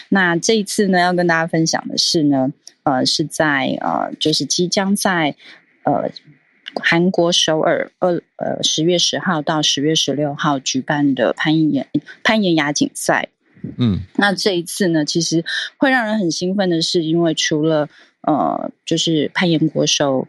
[0.10, 2.52] 那这一次呢，要跟大家分享的是呢，
[2.84, 5.36] 呃，是在呃，就是即将在
[5.84, 6.12] 呃
[6.76, 11.88] 韩国首尔二呃十月十号到十月十六号举办的攀岩
[12.24, 13.30] 攀岩亚锦赛。
[13.78, 15.44] 嗯，那这一次呢，其实
[15.78, 17.90] 会让人很兴奋的是，因为除了
[18.22, 20.28] 呃，就是攀岩国手，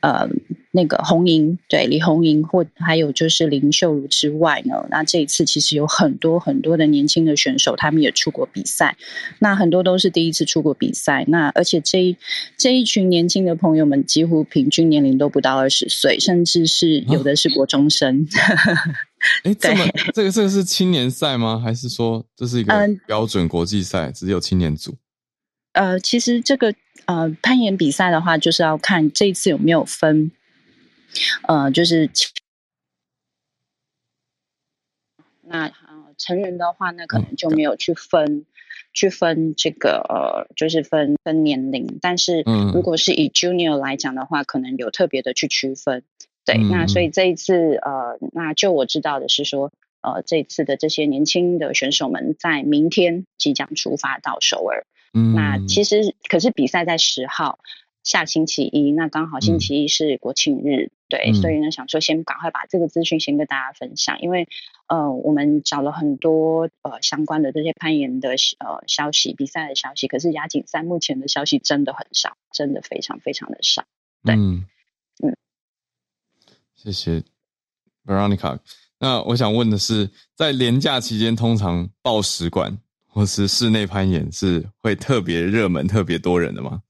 [0.00, 0.28] 呃，
[0.72, 8.96] 那个红莹，对李红莹，或还有就是林秀如之外呢，那这一次其实有很多很多的年轻的选手，他们也出国比赛，
[9.38, 12.16] 那很多都是第一次出国比赛，那而且这一
[12.56, 18.26] 这一群年轻的朋友们，几乎平均年龄都不到二十岁，甚至是有的是国中生。
[19.42, 21.58] 哎，这么这个这个是青年赛吗？
[21.58, 22.74] 还是说这是一个
[23.06, 24.96] 标准国际赛，只有青年组？
[25.72, 26.74] 呃，其实这个
[27.06, 30.30] 呃攀岩比赛的话，就是要看这一次有没有分，
[31.48, 32.10] 呃，就是
[35.42, 38.46] 那呃成人的话，那可能就没有去分、嗯、
[38.92, 41.98] 去分这个呃，就是分分年龄。
[42.00, 46.04] 但是如果是以 junior 来讲的话，可能有特别的去区分。
[46.44, 54.86] 对，嗯、那所以这一次呃，那就我知道的是说，呃，这一次的这些年轻的选手们在明天即将出发到首尔。
[55.12, 57.58] 嗯，那其实可是比赛在十号
[58.02, 64.48] 下星期一，那刚好星期一是国庆日，嗯、对，所以呢想说先赶快把这个资讯先跟大家分享，因为
[64.86, 73.84] 呃，我们找了很多呃相关的这些攀岩的呃消息、比赛的消息，可是亚锦赛目前的消息真的很少，真的非常非常的少。
[74.24, 74.64] 对，嗯，嗯
[76.84, 77.22] 谢谢
[78.04, 78.58] Veronica。
[78.98, 82.76] 那我想问的是，在连假期间，通常报使馆
[83.08, 86.82] 或是室内攀岩是会特别热门、特别多人的吗？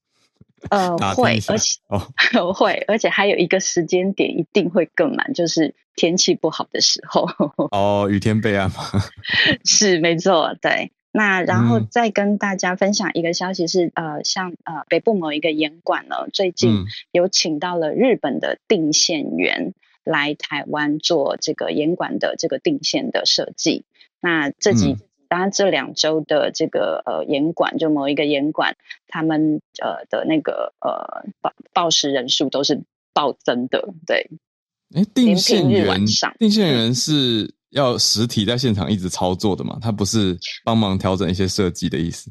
[0.70, 2.10] 呃，会，而且哦，
[2.52, 7.28] 会，而且还有一个时间点一定会更满，就是天气不好的时候。
[7.70, 8.82] 哦，雨天备案吗？
[9.64, 10.90] 是，没错，对。
[11.16, 23.84] 那然后再跟大家分享一个消息是，嗯、呃，像呃北部某一个岩馆呢，最近有请到了日本的定线员来台湾做这个严管的这个定线的设计。
[24.20, 24.92] 那这几。
[24.92, 28.76] 嗯当然，这两周的这个呃严管，就某一个严管，
[29.08, 33.94] 他们呃的那个呃报报时人数都是暴增的。
[34.06, 34.30] 对，
[34.94, 36.04] 哎，定线员，
[36.38, 39.76] 定线员是要实体在现场一直操作的嘛？
[39.82, 42.30] 他不是帮忙调整一些设计的意思。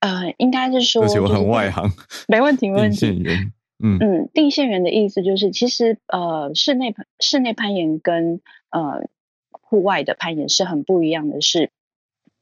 [0.00, 1.88] 呃，应该是说，而且我很外行，
[2.26, 2.98] 没问题，没问题。
[2.98, 9.08] 定线员，嗯嗯，定线员的意思就是，其实呃室内室内攀岩跟呃
[9.50, 11.70] 户外的攀岩是很不一样的，是。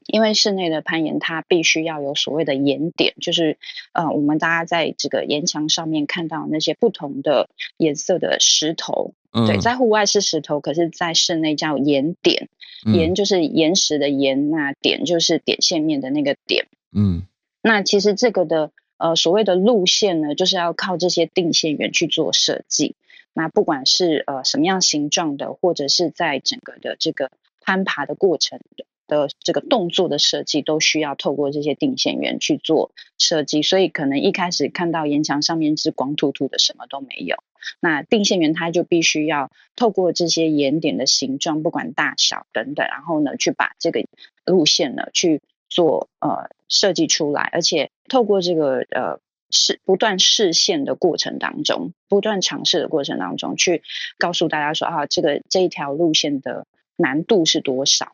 [0.09, 3.57] 因为室内的攀岩，它必须要有所谓的岩点，就是
[3.93, 9.15] 呃，我们大家在这个岩墙上面看到那些不同的颜色的石头。
[9.33, 12.49] 嗯、对，在户外是石头，可是在室内叫岩点。
[12.85, 16.67] 岩就是岩石的岩，那点就是点线面的那个点。
[16.93, 17.23] 嗯，
[17.63, 22.95] 那其实这个的呃所谓的路线呢，就是要靠这些定线员去做设计。
[23.35, 28.87] 那不管是呃什么样形状的，或者是在整个的这个攀爬的过程的。
[29.09, 37.37] 的这个动作的设计都需要透过这些定线员去做设计，所以可能一开始看到岩墙上面是光秃秃的，什么都没有。
[37.81, 44.07] 那定线员他就必须要透过这些岩点的形状，不管大小等等，然后呢去把这个
[44.47, 45.43] 路线呢去
[45.75, 53.83] 做呃设计出来，而且透过这个呃试不断试线的过程当中，不断尝试的过程当中，去
[54.19, 58.13] 告诉大家说啊，这个这一条路线的难度是多少。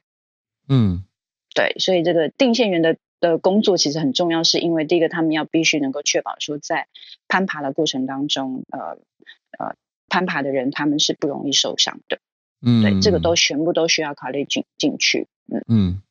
[0.69, 1.05] 嗯，
[1.55, 6.87] 对，所以这个定线员的的工作其实很重要，是因为第一个，他们要必须能够确保说，在
[7.27, 8.99] 攀爬的过程当中，呃
[9.59, 9.75] 呃，
[10.09, 12.19] 攀爬的人他们是不容易受伤的。
[12.61, 15.27] 嗯，对，这个都全部都需要考虑进进去。
[15.51, 16.03] 嗯嗯，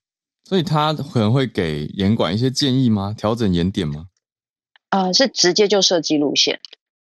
[0.48, 3.14] 所以他可能会给岩馆一些建议吗？
[3.18, 4.08] 调整岩点吗？
[4.92, 6.58] 呃，是直接就设计路线。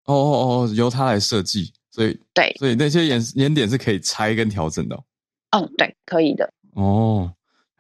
[0.06, 5.04] 哦哦哦，由他来设计，所以对，所以那些岩岩点是可以拆跟调整的哦。
[5.50, 6.52] 嗯，对，可以的。
[6.72, 7.32] 哦。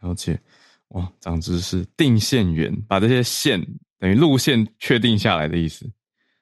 [0.02, 0.38] 了解，
[0.90, 3.60] 哇，长知识，定线员把这些线
[3.98, 5.90] 等于路线确定下来的意思，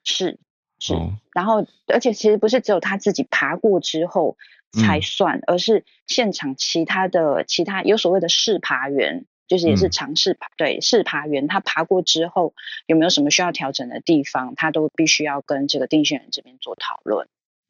[0.03, 0.37] 是
[0.77, 4.37] 是，哦、然后而且其实不是只有他自己爬过之后
[4.75, 12.53] 才算，嗯、而是现场其他的其他有所谓的试爬员，就是也是尝试爬，嗯、对试爬员，他爬过之后
[12.85, 17.27] 有没有什么需要调整的地方，他都必须要跟这个定线人这边做讨论。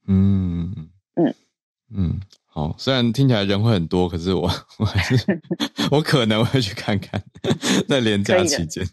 [0.07, 1.35] 嗯嗯嗯。
[1.95, 5.41] 嗯好，虽然听起来人会很多，可是我我还是
[5.91, 7.21] 我可能会去看看，
[7.87, 8.83] 在连假期间，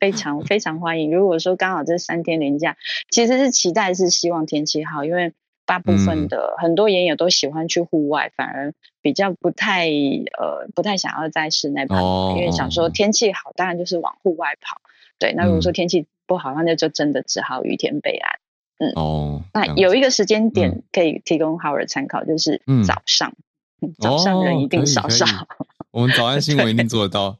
[0.00, 1.10] 非常非常欢迎。
[1.12, 2.78] 如果说刚好这三天连假，
[3.10, 5.34] 其实是期待是希望天气好，因为
[5.68, 14.80] 大部分的、嗯、很多岩友都喜欢去户外，反而比较不太呃不太想要在室内跑，哦、因为想说天气好，当然就是往户外跑。
[15.18, 18.38] 对，那如果说天气不好，那就就真的只好雨天备案。
[18.78, 23.34] 嗯哦，那有一个时间点可以提供 Howard 参考，嗯、就是早上，
[23.82, 25.26] 嗯、早上人一定少少。
[25.26, 25.46] 哦、
[25.90, 27.38] 我们早安新闻一定做得到，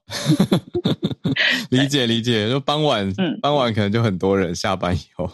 [1.71, 2.49] 理解理解。
[2.49, 5.31] 就傍晚，嗯，傍晚可能就很多人下班以后，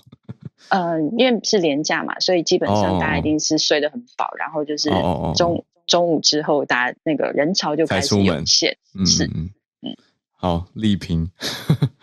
[0.68, 4.90] 呃，因为是连假嘛，所以基本上大家一定是睡得很饱，哦、然后就是
[5.36, 8.76] 中午中午之后，大家那个人潮就开始涌现。
[8.94, 9.24] 嗯是。
[9.26, 9.50] 嗯。
[9.82, 9.96] 嗯，
[10.32, 11.30] 好，力拼。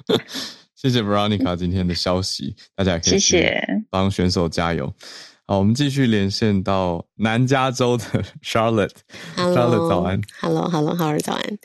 [0.76, 3.84] 谢谢 Veronica 今天的消息，大家也可以谢谢。
[3.90, 4.92] 帮选手加油。
[5.52, 8.06] 好，我们继续连线到南加州的
[8.42, 8.92] Charlotte。
[9.36, 10.22] Charlotte 早安。
[10.40, 11.58] Hello，Hello，Howard 早安。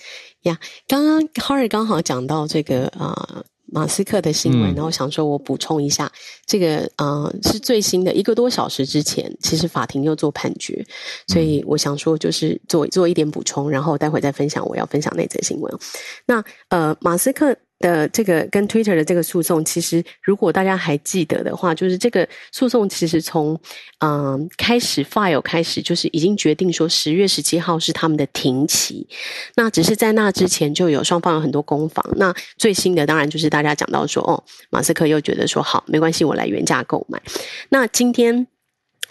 [0.43, 3.15] 呀，刚刚 Howard 刚好讲到这个啊。
[3.37, 6.11] 呃马斯克的新闻，然后想说，我补充一下，嗯、
[6.47, 10.87] 这个呃是最新的一个多小时之前，其实法庭又做判决，
[11.27, 15.79] 所以我想说就是做做一点补充，然后待会再分享我要分享那则新闻。
[16.27, 17.57] 那呃，马斯克。
[17.79, 23.59] 的这个跟 Twitter 的这个诉讼，其实如果大家还记得的话，就是这个诉讼其实从
[23.99, 29.07] 嗯、呃、开始 file 开始，就是已经决定说十月十七号是他们的庭期。
[29.57, 32.05] 那只是在那之前就有双方有很多攻防。
[32.17, 37.21] 那最新的当然就是大家讲到说，哦，马斯克又觉得说好没关系，我来原价购买。
[37.69, 38.47] 那今天。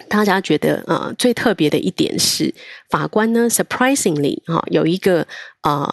[0.09, 2.53] 大家觉得呃最特别的一点是，
[2.89, 5.26] 法官呢，surprisingly 哈、有一个
[5.61, 5.89] 呃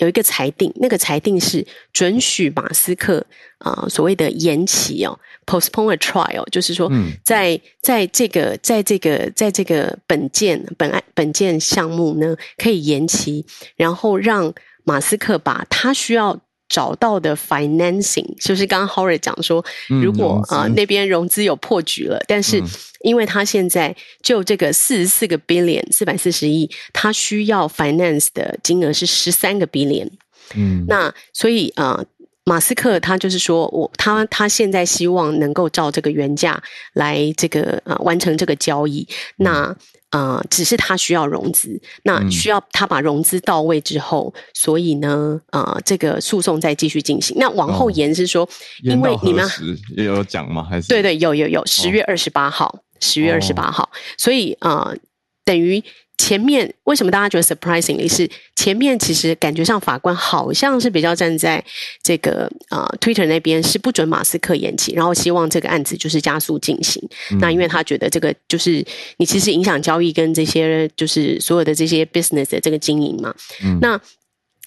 [0.00, 3.24] 有一个裁定，那个裁定是准许马斯克
[3.58, 6.90] 啊、呃、所谓的延期哦，postpone a trial，就是说
[7.24, 13.46] 在、嗯、在这个在这个在这个本件本案本件项目呢可以延期，
[13.76, 14.52] 然后让
[14.84, 16.40] 马斯克把他需要。
[16.70, 22.62] 找到的 financing 就是刚刚 Horry 讲说，如果啊、嗯呃、那边融资有破局了，但是
[23.00, 30.08] 因为他现在就这个四十四个 billion 四百四十亿，他需要 finance 的金额是十三个 billion，
[30.54, 32.06] 嗯，那所以啊、呃，
[32.50, 36.60] 马斯克他就是说我他他现在希望能够照这个原价
[36.94, 39.76] 来这个啊、呃、完成这个交易，那。
[40.12, 47.36] 呃，只是他需要融资，那需要他把融资到位之后，嗯、所以呢，呃，这个诉讼再继续进行。
[47.38, 48.48] 那往后延是说，哦、
[48.82, 49.48] 因为你们
[49.96, 50.66] 也有讲吗？
[50.68, 53.88] 还是对对，有有有，十月二十八号，十、哦、月二十八号，
[54.18, 54.96] 所以呃，
[55.44, 55.80] 等于。
[56.20, 61.64] 前面为什么大家觉得 surprisingly 是前面其实感觉上法官好像是比较站在
[62.02, 67.02] 这个呃 Twitter 那边是不准马斯克延期，然后希望这个案子就是加速进行。
[67.30, 68.84] 嗯、那因为他觉得这个就是
[69.16, 73.34] 你其实影响交易跟这些就是所有的这些 business 的这个经营嘛。
[73.64, 73.98] 嗯、那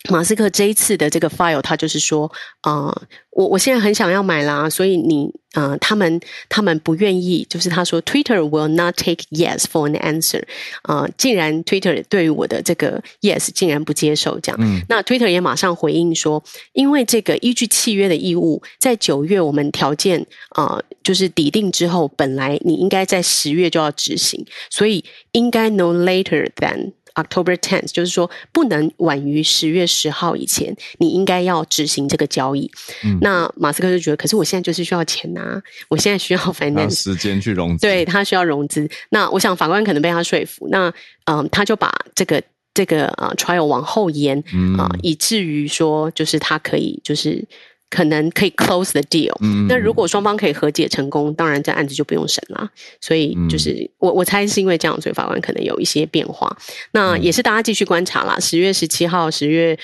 [0.10, 2.30] 马斯克这一次的这个 file，他就是说，
[2.64, 2.93] 呃，
[3.32, 10.43] 我我现在很想要买啦，所以你，呃，他们他们不愿意，就是他说，Twitter will not take yes for an answer，
[10.84, 16.43] 呃，竟然 Twitter 对于我的这个 yes 竟然不接受这样，嗯，那 Twitter 也马上回应说，
[16.74, 20.26] 因为这个依据契约的义务，在九月我们条件
[20.58, 26.91] 呃就是抵定之后，本来你应该在十月就要执行，所以应该 no later than。
[27.16, 32.70] October tenth，就是说不能晚于十月十号以前，你应该要执行这个交易。
[33.03, 38.89] 嗯、那马斯克就觉得，可是我现在就是需要钱啊，我现在需要 finance 时间去融资，对，他需要融资。
[39.09, 40.89] 那我想法官可能被他说服，那
[41.26, 42.41] 嗯、呃，他就把这个
[42.74, 44.38] 这个呃 trial 往后延
[44.78, 47.45] 啊、以至于说就是他可以就是。
[47.94, 49.36] 可能可以 close the deal。
[49.41, 52.68] 嗯，那如果双方可以和解成功，当然这案子就不用审了。
[53.00, 56.58] 所以就是、嗯、我我猜是因为这样，所以法官可能有一些变化。
[56.94, 58.39] 那也是大家继续观察啦。
[58.39, 59.78] 十月十七号、十月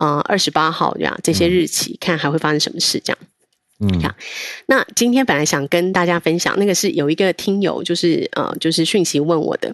[0.00, 4.14] 呃二十八号这样这些日期，嗯、看还会发生什么事这样。
[4.66, 9.68] 那今天本来想跟大家分享，那个是有一个听友就是呃就是讯息问我的，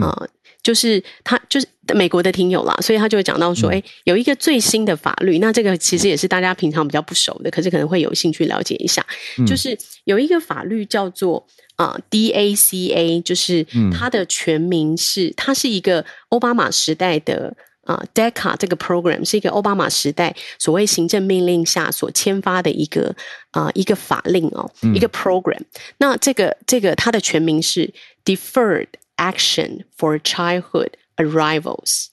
[0.00, 0.28] 呃、嗯。
[0.64, 9.04] 就是他就是美国的听友啦，所以他就会讲到说，哎、嗯，有一个最新的法律，那这个其实也是大家平常比较不熟的，可是可能会有兴趣了解一下。
[9.38, 11.46] 嗯、就是有一个法律叫做
[11.76, 23.14] 啊、呃、DACA，就是它的全名是，它是一个奥巴马时代的啊、呃、DACA 这个 program 是一个奥巴马时代所谓行政命令下所签发的一个
[23.50, 25.60] 啊、呃、一个法令哦，嗯、一个 program。
[25.98, 27.92] 那这个这个它的全名是
[28.24, 28.88] Deferred。
[29.16, 32.06] Action for Childhood Arrivals，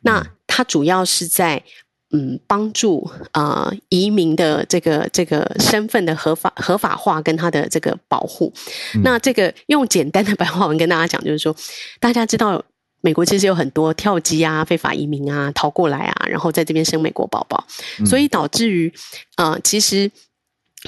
[0.00, 1.62] 那它主要是在
[2.10, 8.52] 嗯帮助啊、呃、移民的这个这个身份的合法合法化跟他的这个保护。
[8.94, 11.54] 嗯、那这个用简单的白话文跟大家讲，就是说
[12.00, 12.64] 大家知道
[13.02, 17.66] 美国其实有很多跳机啊、非法移民啊逃过来啊，然后在这边生美国宝宝，
[17.98, 18.92] 嗯、所以导致于
[19.36, 20.10] 呃其实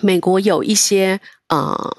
[0.00, 1.74] 美国有一些啊。
[1.74, 1.96] 呃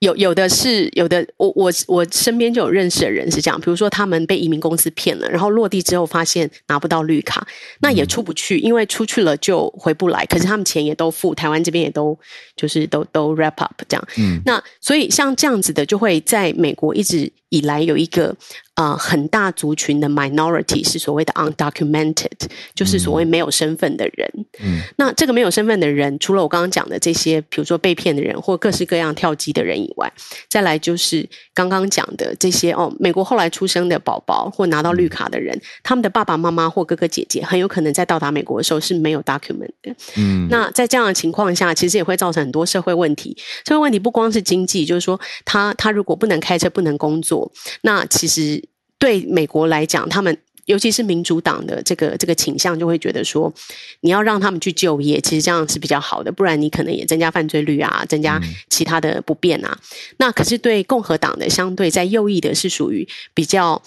[0.00, 7.44] 有有的是有的，我我我身边就有认识的人是这样，比如说他们被移民公司骗了，然后落地之后发现拿不到绿卡，
[7.80, 10.24] 那也出不去，因为出去了就回不来。
[10.26, 12.16] 可是他们钱也都付，台湾这边也都
[12.54, 14.08] 就是都都 wrap up 这样。
[14.18, 18.36] 嗯，那所以像这样子的，就会在美国一直以来有一个。
[18.78, 22.30] 呃，很大族群的 minority 是所谓的 undocumented，
[22.76, 24.32] 就是所谓没有身份的人。
[24.60, 30.12] 嗯，那这个没有身份的人，除了我刚刚讲的这些，比如说被骗的人或各式各样跳机的人以外，
[30.48, 39.92] 再来就是刚刚讲的这些哦，美国后来出生的宝宝或拿到绿卡的人，嗯、他们的爸爸妈妈或哥哥姐姐很有可能在到达美国的时候是没有 document 的。
[40.16, 43.36] 嗯，那在这样的情况下，其实也会造成很多社会问题。
[43.66, 47.37] 社会问题不光是经济，就是说他他如果不能开车、不能工作，
[47.82, 48.62] 那其实。
[49.00, 53.54] 对美国来讲，他们尤其是民主党的这个这个倾向，就会觉得说，
[54.00, 59.70] 你要让他们去就业，其实这样是比较好的，不然你可能也增加犯罪率啊，增加其他的不便啊。
[59.70, 63.80] 嗯、那可是对共和党的相对在右翼的是属于比较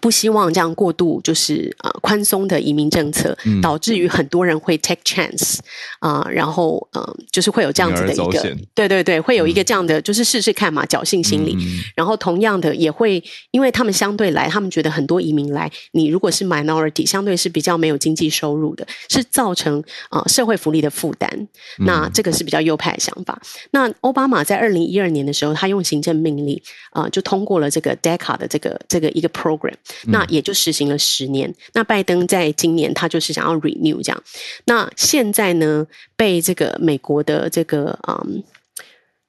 [0.00, 5.58] 不希望这样过度就是呃宽松的移民政策，嗯、导致于很多人会 take chance
[5.98, 11.54] 啊、呃，然后呃就是会有这样子的一个对对对，会有一个这样的、嗯、就是试试看嘛，侥幸心理。
[11.54, 19.78] 嗯、然后同样的也会，因为他们相对来，他们觉得很多移民来，你如果是 minority，相对是比较没有经济收入的，是造成
[20.08, 21.30] 啊、呃、社会福利的负担。
[21.78, 23.40] 嗯、那这个是比较右派的想法。
[23.70, 26.60] 那奥巴马在二零一二年的时候，他用行政命令
[26.90, 29.73] 啊、呃、就通过了这个 DACA 的这个这个一个 program。
[30.04, 31.48] 那也就实行了十年。
[31.48, 34.22] 嗯、那拜登在今年，他就是想要 renew 这样。
[34.64, 38.42] 那现在呢，被这个美国的这个嗯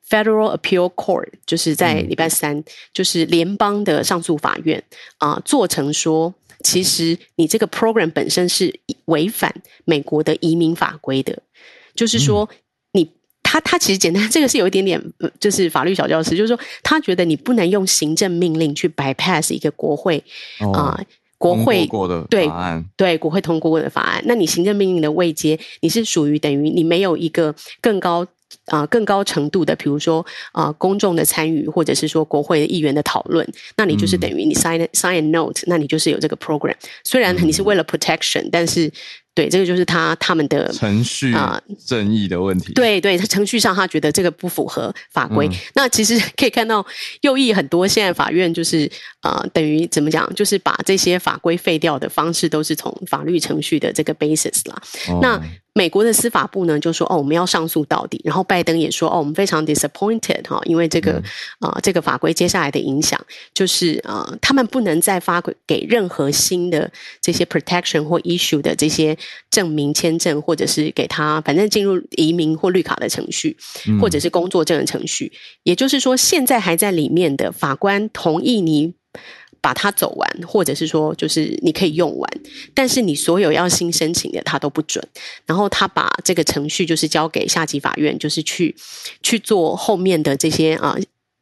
[0.09, 4.83] Federal Appeal Court，就是在礼拜三，嗯、就是联邦的上诉法院
[5.17, 6.33] 啊、呃，做成说，
[6.63, 9.53] 其实你这个 program 本身是违反
[9.85, 11.41] 美国的移民法规的，
[11.95, 12.49] 就是说。
[13.55, 15.01] 嗯他他其实简单，这个是有一点点，
[15.39, 20.21] 就是法律小教室，就是说他觉得你不能用行政命令去 bypass 一个国会
[20.59, 21.05] 啊、哦呃，
[21.37, 22.51] 国会过的对
[22.97, 28.27] 对国会通过过的法案，那你行政命令的位阶，你是属于等于你没有一个更高
[28.65, 30.19] 啊、呃、更高程度的，比如说
[30.51, 33.47] 啊、呃、公众的参与，或者是说国会议员的讨论，
[33.77, 36.75] 那你就是等于你 sign sign a note，那你就是有这个 program，
[37.05, 38.91] 虽然你是为了 protection，、嗯、但是。
[39.35, 42.67] 对，这个就是他他们的程序啊正义的问题。
[42.67, 45.47] 呃、对对，他程序上他觉得这个不符合法规。
[45.47, 46.83] 嗯、那其实可以看到
[47.21, 48.89] 右翼很多，现在法院就是
[49.21, 54.81] 呃，等于怎么讲，就是把这些法规废掉的方式，都是从法律程序的这个 basis 啦。
[55.09, 55.39] 哦、那。
[55.77, 58.21] 美国的司法部呢就说哦，我们要上诉到底。
[58.23, 61.21] 然后拜登也说哦，我们非常 disappointed 哈，因为这个
[61.59, 63.19] 啊、呃、这个法规接下来的影响
[63.53, 66.89] 就是啊、呃，他们不能再发给任何新的
[67.21, 69.17] 这些 protection 或 issue 的这些
[69.51, 73.57] 证明签证，或者是给他反正进入移民或绿卡的程序，
[73.99, 75.25] 或者是工作证的程序。
[75.35, 78.93] 嗯、也就是说，现在还在里面的法官同意你。
[79.65, 82.31] 把它走完，或者是说，就是你可以用完，
[82.75, 85.03] 但是你所有要新申请的，他都不准。
[85.47, 88.75] 然后他把这个程序就是交给下级法院，就是去
[89.23, 90.95] 去做后面的这些啊、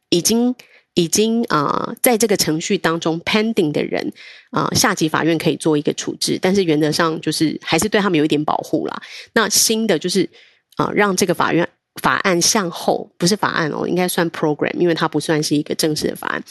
[0.08, 0.54] 已经
[0.94, 4.10] 已经啊、在这个程序当中 pending 的人
[4.52, 9.02] 啊、下级法院可以做一个处置，但是原则上就是还是对他们有一点保护啦。
[9.34, 10.26] 那新的就是
[10.76, 11.68] 啊、让这个法院
[12.00, 16.42] 法案向后，不是法案哦，应该算 program，因为它不算是一个正式的法案。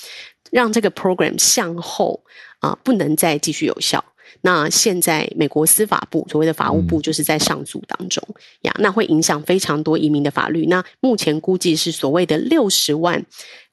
[0.54, 2.24] 让这个 program 向后
[2.60, 4.04] 啊、呃，不能再继续有效。
[4.42, 8.24] 那现在美国司法部所谓的法务部就是在上诉当中
[8.62, 10.68] 呀，那会影响非常多移民的法律。
[10.68, 13.26] 那目前估计是所谓的六十万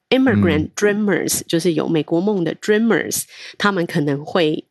[0.09, 3.23] immigrant dreamers，、嗯、就是有美国梦的 dreamers，
[3.59, 4.65] 他们可能会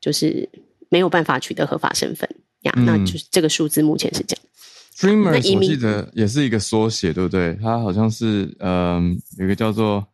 [0.00, 0.48] 就是
[0.90, 2.28] 没有办法取得合法身份
[2.62, 2.72] 呀。
[2.76, 4.44] 嗯、那就是这个数字目前是这样。
[4.98, 7.56] dreamers 我记得也是一个缩写，对不对？
[7.62, 10.06] 它好像是嗯、呃，有一个叫做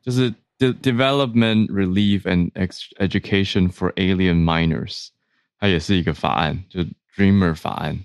[0.00, 0.32] 就是。
[0.57, 2.51] The Development Relief and
[2.97, 5.07] Education for Alien Minors，
[5.59, 6.81] 它也是一个法案，就
[7.15, 7.99] Dreamer 法案。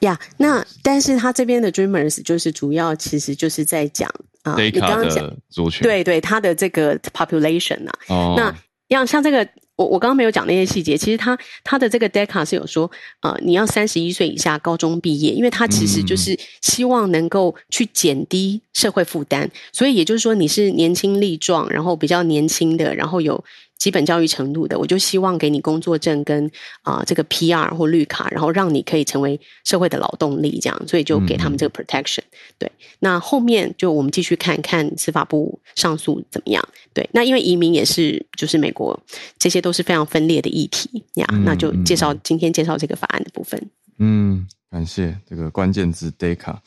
[0.00, 4.08] 呀，yeah, 那但是他这边的 Dreamers 就是主要其实就是在讲
[4.42, 8.54] 啊，你刚刚讲族群，对对，他的这个 population 啊，哦、那
[8.88, 9.48] 像像这个。
[9.81, 12.89] 我我刚刚没有讲那些细节，其实他他的这个 DECA 是有说，
[13.21, 23.43] 呃，你要三十一岁以下高中毕业，因为他其实就是希望能够去减低社会负担，所以也就是说你是年轻力壮，然后比较年轻的，然后有。
[23.81, 26.45] 基本教育程度的，我就希望给你工作证跟
[26.83, 32.19] 啊、呃、这个 PR 或绿卡，然后让你可以成为社会的劳动力，这样，所以就给他们这个 protection。
[32.19, 36.63] 嗯、对，那后面就我们继续看看司法部上诉怎么样。
[36.93, 38.97] 对，那因为移民也是就是美国，
[39.39, 41.25] 这些都是非常分裂的议题呀。
[41.31, 43.59] 嗯、那就介绍今天介绍这个法案的部分。
[43.97, 46.57] 嗯，感谢这个关键字 DACA，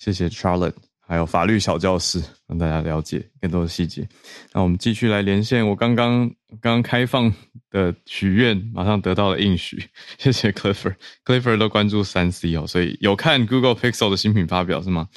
[0.00, 0.74] 谢谢 Charlotte。
[1.06, 4.06] 还有法律小教室，让大家了解更多的细节。
[4.52, 6.30] 那我们继续来连线，我刚刚
[6.60, 7.32] 刚开放
[7.70, 9.84] 的许愿，马上得到了应许。
[10.16, 15.08] 谢谢 Clifford，Clifford 都关注三 C 哦，所以有看 Google Pixel 的新品发表是吗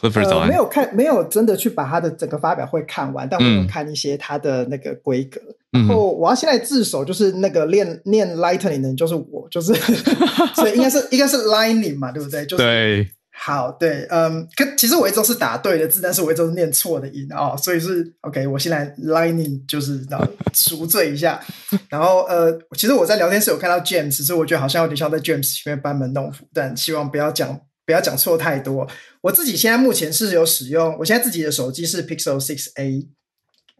[0.00, 0.42] ？Clifford 早安。
[0.42, 5.40] 呃，没有看，没有真的去把它的整个发表会看完，但我有看一些它的那个规格。
[5.72, 9.74] 嗯、然后我要现在自首，就是那个练念 Lightning 的人就是我，就是
[10.54, 12.46] 所以应该是应该是 Lightning 嘛，对不对？
[12.46, 13.08] 就是、对。
[13.44, 18.46] 好，对，嗯，可其实我一直都是打对的字，但是我一直都是念错的音啊、哦，所以是 OK。
[18.46, 20.24] 我现在 Lightning 就是然后
[20.54, 21.40] 赎罪一下，
[21.88, 28.86] 然后呃，其实我在聊天室有看到 James，所以我觉得好像有点像在 James 前面班门弄斧，但希望不要讲不要讲错太多。
[29.22, 33.08] 我自己现在目前是有使用，我现在自己的手机是 Pixel 6a，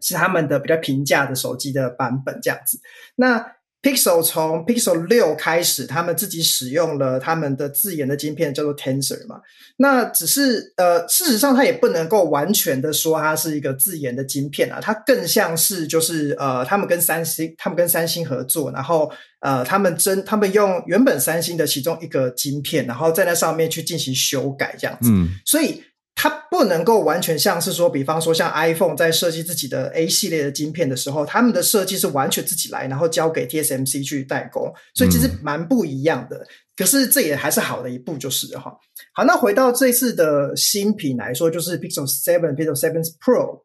[0.01, 2.81] 是他们的比较平价的手机的版本这样子。
[3.15, 3.53] 那
[3.83, 9.41] Pixel 从 Pixel 六开始，他们自己使用了他们的自研的晶片，叫做 Tensor 嘛。
[9.75, 19.11] 那只是呃，事实上它也不能够完全的说它是一个自研的晶片啊，它更像是就是呃，他们跟三星，他们跟三星合作，然后
[19.41, 25.83] 呃，他们真他们用原本三星的其中一个晶片，然后在那上面去进行修改这样子，嗯，所以。
[26.15, 36.37] 它不能够完全像是说，比方说像 iPhone 在设计自己的 A 系列的晶片的时候，他们的设计是完全自己来，然后交给 TSMC 去代工，所以其实蛮不一样的。
[36.37, 36.47] 嗯、
[36.77, 38.71] 可是这也还是好的一步，就是哈。
[39.13, 43.63] 好，那回到这次的新品来说，就是 Pixel Seven、Pixel Seven Pro，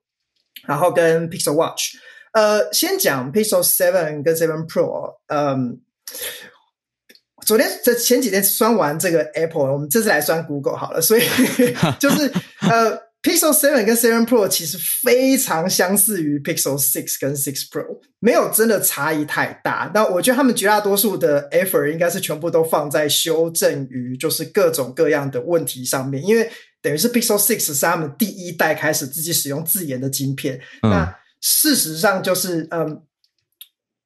[0.67, 1.97] 然后跟 Pixel Watch。
[2.33, 5.81] 呃，先讲 Pixel Seven 跟 Seven Pro，嗯。
[7.49, 11.01] 昨天这前几天酸完这个 Apple，我们这次来酸 Google 好了。
[11.01, 11.23] 所以
[11.99, 12.31] 就是
[12.61, 17.87] 呃，Pixel Seven 跟 Seven Pro 其实非常相似于 Pixel Six 跟 Six Pro，
[18.19, 19.91] 没有真的差异太大。
[19.95, 26.51] 那我觉得他们绝大多数的 effort 应该是全部都放在修正于就是各种各样的问题上面，因为
[26.83, 30.61] 等于是 Pixel Six 是他们第一代开始自己使用自研的晶片。
[30.83, 33.05] 嗯、那事实上就是嗯。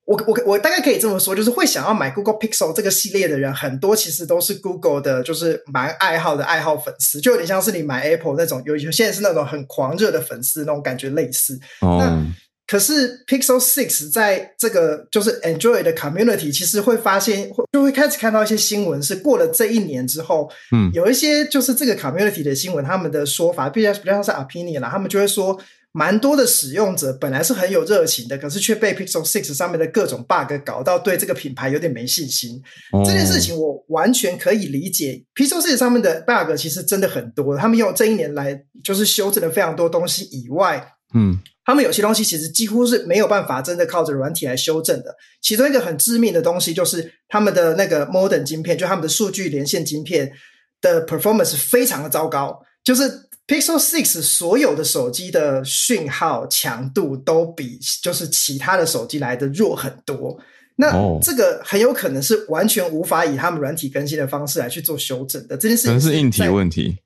[0.05, 11.57] 我我我大概可以这么说，就是会想要买 Google Pixel 这个系列的人，很多其实都是 Google 的，就是蛮爱好的爱好粉丝，就有点像是你买 Apple 那种，有有些人是那种很狂热的粉丝那种感觉类似。
[11.82, 11.98] 哦。
[12.00, 12.26] 那
[12.66, 25.57] 可是 Pixel Six 在这个就是 Android 的 Community，其实会发现，就会开始看到一些新闻，是过了这一年之后，嗯，有一些就是这个 Community 的新闻，他们的说法比较比较像是 Opinion 啦，他们就会说。
[25.95, 32.62] 蛮多的使用者本来是很有热情的，可是却被 Pixel Six 上面的各种 bug 搞到对这个品牌有点没信心。
[32.93, 35.22] 哦、这件事情我完全可以理解。
[35.34, 45.14] Pixel Six 上面的 bug 其实真的很多，他们用这一年来就是修正了非常多东西以外，嗯，他们有些东西其实几乎是没有办法真的靠着软体来修正的。
[45.43, 50.32] 其中一个很致命的东西就是他们的那个 Modern 晶片，就他们的数据连线晶片
[50.80, 53.28] 的 performance 非常的糟糕，就是。
[53.47, 60.38] Pixel Six 所有的手机的讯号强度都比就是其他的手机来的弱很多，
[60.76, 65.57] 那这个很有可能是完全无法以他们软体更新的方式来去做修正的。
[65.57, 66.97] 这件事情可能是硬体问题。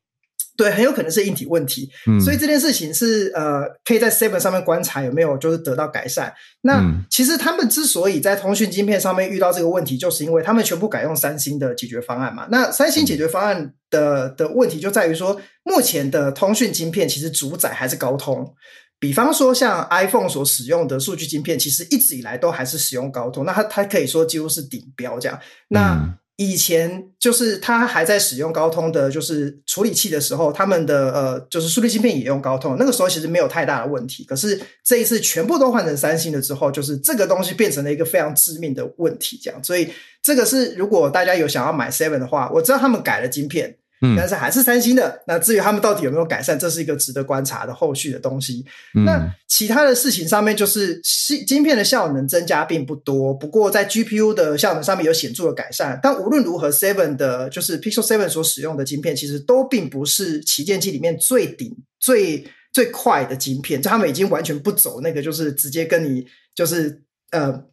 [0.57, 6.33] 对，很有可能是硬体问题，嗯，所以这件事情是呃，可以在 Seven 上面观察有没有就是得到改善。
[6.63, 12.47] 那、嗯、其实他们之所以在通讯晶片上面遇到这个问题，就是因为他们全部改用三星的解决方案嘛。
[12.51, 18.55] 那三星解决方案的的问题就在于说，目前的通讯晶片其实主宰还是高通。
[18.99, 23.45] 比方说，像 iPhone 所使用的数据晶片，其实一直以来都还是使用高通。
[23.45, 25.39] 那它它可以说几乎是顶标这样。
[25.69, 32.77] 那、嗯以前就是他还在使用高通的，就是处理器的时候，他们的呃，就是数据芯片也用高通。
[32.79, 34.23] 那个时候其实没有太大的问题。
[34.25, 39.41] 可是这一次全部都换成三星了之后，就是这个东西变成了一个非常致命的问题。
[39.43, 39.91] 这样，所以
[40.23, 43.79] 这个是如果大家有想要买 Seven 的话，我知道他们改了晶片。
[44.03, 45.23] 嗯，但是还是三星的。
[45.27, 48.65] 那至于他们到底有没有改善，这是一个值得观察的后续的东西。
[48.95, 51.01] 嗯、那其他的事情上面，就是
[51.47, 55.99] 晶片的效能增加并不多，不过在 GPU 的效能上面有显著的改善。
[56.03, 63.81] 但无论如何，Seven 的就是 Pixel Seven 所使用的晶片，其实都并不是旗舰机里面最顶、最最快的晶片。
[63.81, 67.65] 就他们已经完全不走那个，就是直接跟你就是呃。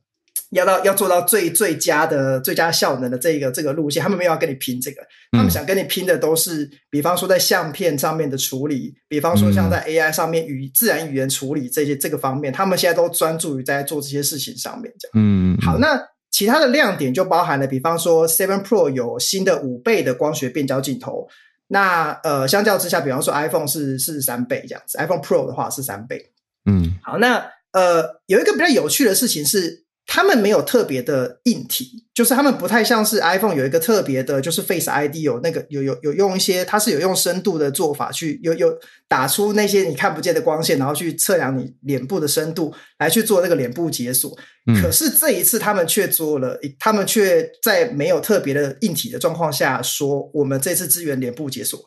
[0.51, 14.93] 要到要做到最最佳的最佳效能的这个这个路线，他们没有要跟你拼这个，他们想跟你拼的都是，比方说在相片上面的处理，比方说像在 AI 上面语自然语言处理这些这个方面，他们现在都专注于在做这些事情上面。
[14.99, 21.27] 这样，嗯，好，那其他的亮点就包含了，比方说 Seven Pro 有新的五倍的光学变焦镜头，
[21.69, 26.31] 那呃，相较之下，比方说 iPhone 是是三倍这样子，iPhone Pro 的话是三倍。
[26.69, 29.82] 嗯，好，那呃，有一个比较有趣的事情是。
[30.05, 38.77] 他们没有特别的硬体，就是他们不太像是 iPhone 有一个特别的，就是 Face ID 有那个有有有用一些，它是有用深度的做法去有有
[39.07, 44.37] 打出那些你看不见的光线，然后去测量你脸部的深度来去做那个脸部解锁。
[44.67, 44.81] 嗯。
[44.81, 51.79] 可是这一次他们却做了，他们却在没有特别的硬体的状况下说，我们这次支援脸部解锁，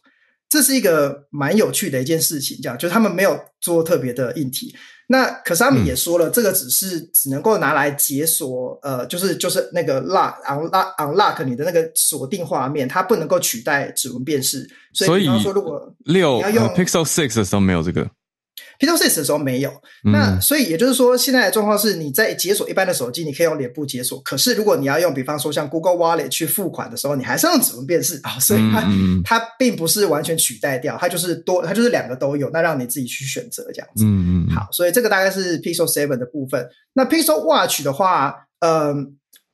[0.49, 2.59] 这是一个蛮有趣的一件事情。
[2.63, 4.75] 这样就是他们没有做特别的硬体。
[5.09, 14.69] 那可是他们也说了，嗯、这个只是只能够拿来解锁，呃，就是就是那个 lock unlock unlock 你的那个锁定画面，它不能够取代指纹辨识。
[14.93, 18.09] 所以，比方说，如果六要用 Pixel Six 的时候没有这个。
[18.79, 19.73] Pixel 6的时候没有，
[20.13, 24.21] 那所以也就是说，现在的状况是你在解锁一般的手机，你可以用脸部解锁。
[24.23, 28.39] 可是如果你要用，比方说像 Google Wallet 去付款的时候，你还是用指纹辨识啊。
[28.39, 28.83] 所以它
[29.25, 34.05] 它并不是完全取代掉，它就是多，它就是两个都有，那让你自己去选择这样子。
[34.05, 34.55] 嗯嗯。
[34.55, 36.69] 好，所以这个大概是 Pixel 7的部分。
[36.95, 39.07] 那 Pixel Watch 的话，嗯、呃。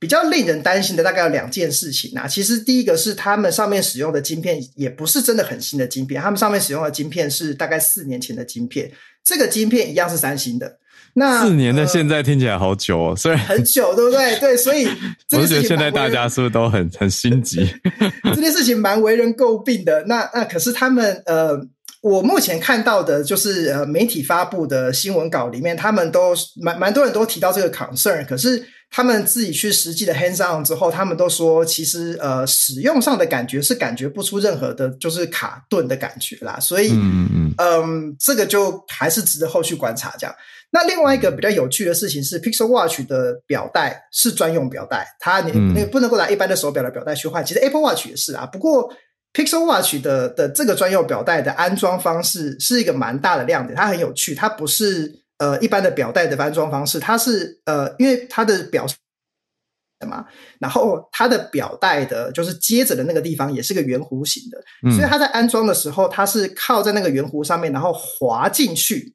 [0.02, 2.26] 比较令人担心的大概有两件事情啊。
[2.26, 8.90] 其实第一个是他们上面使用的晶片也不是真的很新的晶片，他们上面使用的晶片是大概四年前的晶片。
[9.22, 10.78] 这个晶片一样是三星的。
[11.14, 14.40] 那四年的现在听起来好久哦，虽然很久，对不对？
[14.40, 14.88] 对，所以
[15.36, 17.72] 我是觉得现在大家是不是都很 很心急？
[18.34, 20.02] 这件事情蛮为人诟病的。
[20.08, 21.56] 那那可是他们呃，
[22.00, 28.66] 我目前看到的就是呃媒体发布的新闻稿里面，他们都蛮蛮多人都提到这个 concern，可是。
[28.94, 36.60] 他们自己去实际的 hands on 之后，他们都说，其实呃，使用上的感觉是感觉不出任何的，就是卡顿的感觉啦。
[36.60, 40.14] 所以，嗯嗯，嗯，这个就还是值得后续观察。
[40.18, 40.36] 这样，
[40.72, 47.42] 那另外一个比较有趣的事情是，Pixel Watch 的表带是专用表带，它你你不能够拿一般的手表的表带去换。
[47.42, 48.92] 其实 Apple Watch 也是啊，不过
[49.32, 55.21] Pixel Watch 的的这个专用表带的安装方式是一个蛮大的亮点，它很有趣，它不是。
[55.42, 58.86] 呃，一般的表带的安装方式，它是呃，因为它的表
[59.98, 60.24] 的嘛，
[60.60, 69.12] 然后它的表带的，就是接着的那个地方也是个圆弧形的，嗯、所以它在安装的时候，它是靠在那个圆弧上面，然后滑进去，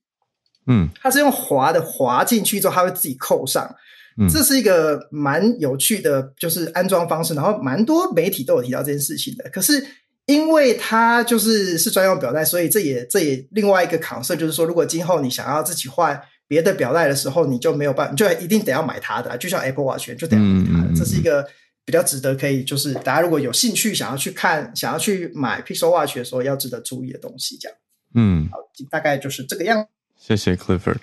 [0.68, 3.74] 嗯，它是用滑的滑进去之后，它会自己扣上，
[4.20, 9.88] 嗯，这是一个蛮有趣的，就是安装方式，然后蛮多媒体都有提到这件事情的，可是。
[10.28, 20.94] 因为它就是是专用表带，所以这也这也另外一个 concern 就是说，如果今后你想要自己换别的表带的时候，你就没有办法，你就一定得要买它的，就像 Apple Watch 就得要买它的。
[20.94, 21.48] 这是一个
[21.86, 27.58] 比较值得可以，就是大家如果有兴趣想要去看、想要去买 Pixel Watch 的时候，要值得注意的东西。
[27.58, 27.78] 这样，
[28.16, 28.58] 嗯，好，
[28.92, 29.88] 大概就是这个样。
[30.18, 30.98] 谢谢 Clifford。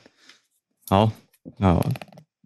[0.89, 1.11] 好，
[1.57, 1.75] 那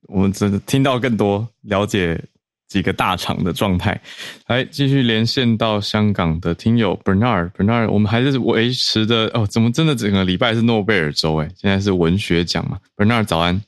[0.03, 2.25] 我们真的听到更多了解。
[2.69, 3.99] 几个大厂的状态，
[4.47, 13.61] 来继续连线到香港的听友 Bernard，Bernard，Bernard，我们还是维持的哦，怎么真的整个礼拜是诺贝尔周诶，现在是文学奖嘛，Bernard 早安，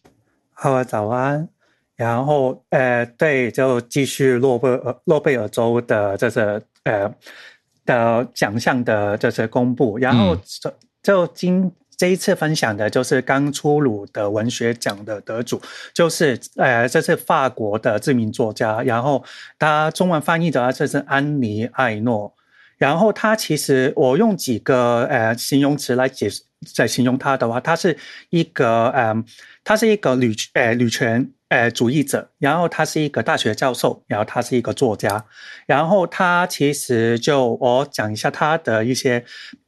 [0.52, 1.48] 好啊早安，
[1.96, 7.12] 然后呃对，就继续诺贝尔诺贝尔周的这是呃
[7.84, 10.72] 的奖项的这些公布，然后就
[11.02, 11.72] 就今。
[12.00, 15.60] 这一次分享的就是刚出炉的文学奖的得主，
[15.92, 19.22] 就是呃，这是法国的知名作家，然后
[19.58, 22.32] 他中文翻译的话，这是安妮艾诺，
[22.78, 26.42] 然后他其实我用几个呃形容词来解释，
[26.74, 27.94] 在形容他的话，他是
[28.30, 29.14] 一个呃，
[29.62, 35.26] 他是一个女呃女权呃主义者，然后他是一个大学教授，然后他是一个作家，
[35.66, 39.26] 然后他其实就我讲一下他的一些。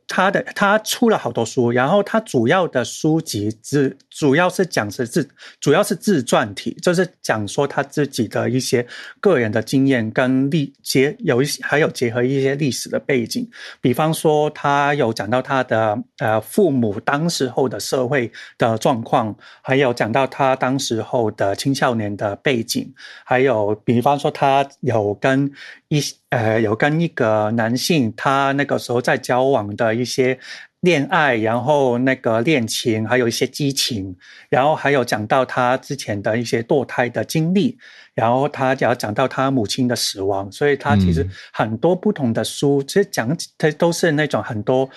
[0.08, 5.28] 他的他出了好多书，然后他主要的书籍是主要是讲是自
[5.60, 8.86] 主要是自传体，就是讲说他自己的一些
[9.20, 13.48] 个人的经验跟历结有一些还有结合一些历史的背景，
[13.80, 22.92] 比方说他有讲到他的呃父母当时候的社会的状况，还有讲到他当时候的青少年的背景，
[23.24, 25.50] 还有比方说他有跟
[25.88, 29.92] 一些呃有跟一个男性他那个时候在交往的。
[29.92, 30.38] 一些
[30.80, 34.16] 恋爱，然后那个恋情，还有一些激情，
[34.48, 37.76] 然后还有讲到他之前的一些堕胎的经历，
[38.14, 44.88] 然后他要讲到他母亲的死亡，所以他其实很多不同的书，其实讲他都是那种很多，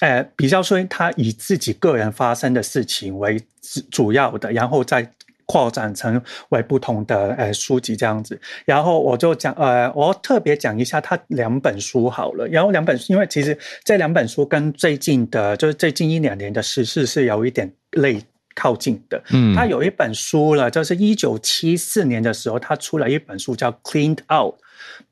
[0.00, 3.42] 呃，比较说他以自己个人发生的事情为
[3.90, 5.10] 主要的，然后再。
[5.46, 6.20] 扩展成
[6.50, 12.46] 为不同的呃书籍这样子，然后我就讲呃，我特别讲一下他两本书好了。
[12.48, 18.20] 然后两本书，因为其实这两本书跟最近的，就是最近一两年的时事是有一点类
[18.54, 19.22] 靠近的。
[19.30, 24.54] 嗯，他有一本书了，就是一九七四年的时候，他出了一本书叫《Cleaned Out》，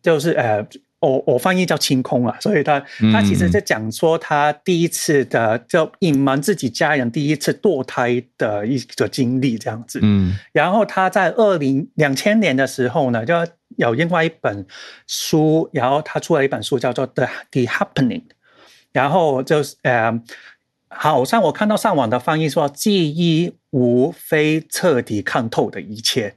[0.02, 0.66] 就是呃。
[1.02, 2.80] 我我翻译叫清空啊，所以他
[3.12, 13.34] 他其实在讲说他第一次的就隐瞒自己家人第一次堕胎的一个经历这样子，嗯，然后他在二零两千年的时候呢，就
[13.76, 14.64] 有另外一本
[15.08, 18.20] 书，然后他出了一本书叫做《The The Happening》，
[18.92, 20.12] 然后就是呃，
[20.88, 26.36] 好像我看到上网的翻译说，记忆无非彻底看透的一切。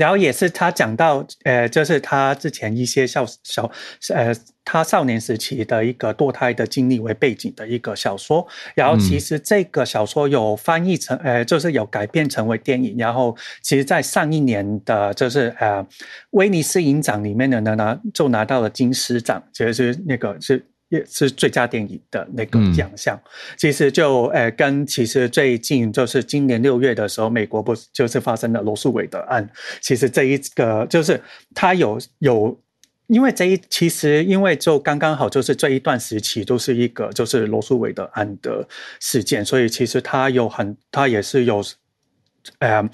[0.00, 3.70] 然后也是他讲到，呃，就是他之前一些小小，
[4.14, 4.34] 呃，
[4.64, 8.46] 他少年时期的一个堕胎的经历为背景的一个小说。
[8.74, 12.96] 然后其实这个小说有翻译成，呃，就是有改编成为电影。
[12.96, 15.86] 然后其实，在上一年的，就是呃，
[16.30, 20.64] 威尼斯影展里面的呢，拿就拿到了金狮奖，其实是那个是。
[20.90, 29.48] 也是最佳电影的那个奖项，嗯、其实就呃跟其实最近就是今年六月的时候，美国不是就是发生了罗素韦德案，
[29.80, 31.20] 其实这一个就是
[31.54, 32.60] 他有有，
[33.06, 38.66] 因为这一其实因为就刚刚好就是这一段时期都是一个就是罗素韦德案的
[38.98, 41.62] 事件，所以其实他有很他也是有，
[42.58, 42.88] 呃。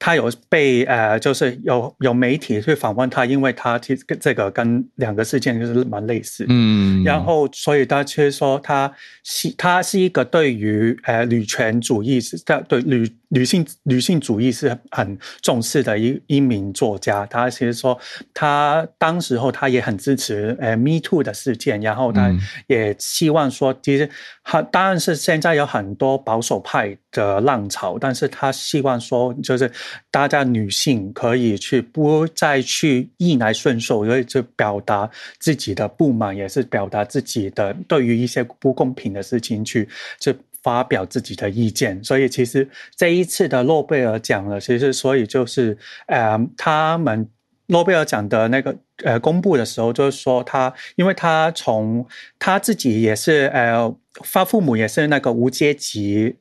[0.00, 8.88] 他有被呃，就是有有媒体去访问他，因为他其实这个跟两个事件就是蛮类似，嗯，然后所以他却说他
[9.24, 17.26] 是他是一个对于呃女权主义是对对女女性女性主义是很重视的一一名作家。
[17.26, 17.98] 他其实说
[18.34, 22.30] 他当时候他也很支持呃 Me Too 的事件，然后他
[22.66, 24.08] 也希望说，其实
[24.42, 29.70] 他当然是现在有很多保守派的浪潮，但是他希望说就是。
[30.10, 35.08] 大家女性可以去不再去逆来顺受，因为就表达
[35.38, 40.34] 自己的不满，也是表达自己的对于一些不公平的事情去去
[40.68, 42.04] 发表自己的意见。
[42.04, 47.26] 所以其实这一次的诺贝尔奖呢，其实所以就是呃，他们
[47.68, 52.06] 诺贝尔奖的那个呃公布的时候，就是说他，因为他从
[52.38, 56.36] 他自己也是呃，发父母也是那个无阶级。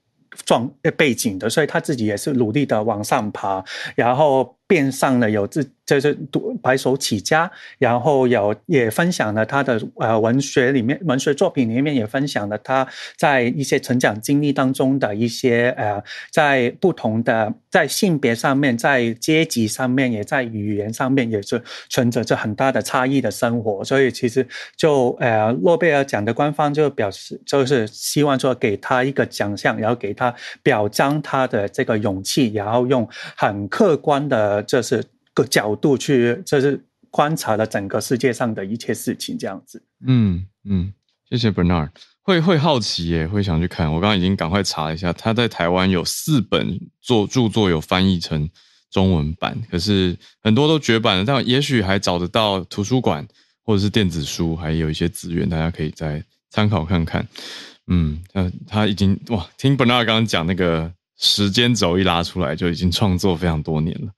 [0.45, 3.63] 状背景的，所以他自己也是努力的往上爬，
[3.95, 5.67] 然后变上了有自。
[5.87, 12.85] 就是读白手起家，然后有也分享了他的呃文学里面文学作品里面也分享了他
[13.15, 23.81] 在一些成长经历当中的一些呃在不同的在性别上面，在阶级上面，也在语言上面也是存在着很大的差异的生活。
[23.83, 33.07] 所以其实就呃诺贝尔奖的官方就表示，就是希望说给他一个奖项，然后给他表彰他的这个勇气，然后用
[33.37, 35.01] 很客观的就是。
[35.37, 39.83] 个角度去，就是观察了整个世界上的一切事情，这样子。
[40.07, 40.91] 嗯嗯，
[41.29, 41.89] 谢谢 Bernard，
[42.23, 43.93] 会会好奇耶，会想去看。
[43.93, 48.49] 我刚刚已经赶快查了一下，他在台湾有四本作著作有翻译成
[48.89, 53.27] 中文版，可是很多都绝版了，但也许还找得到图书馆
[53.63, 57.27] 或者是电子书，还有一些资源，大家可以再参考看看。
[57.85, 64.11] 嗯，他他已经哇，听 Bernard 刚刚讲那个时间轴一拉出来，就已经创作非常多年了。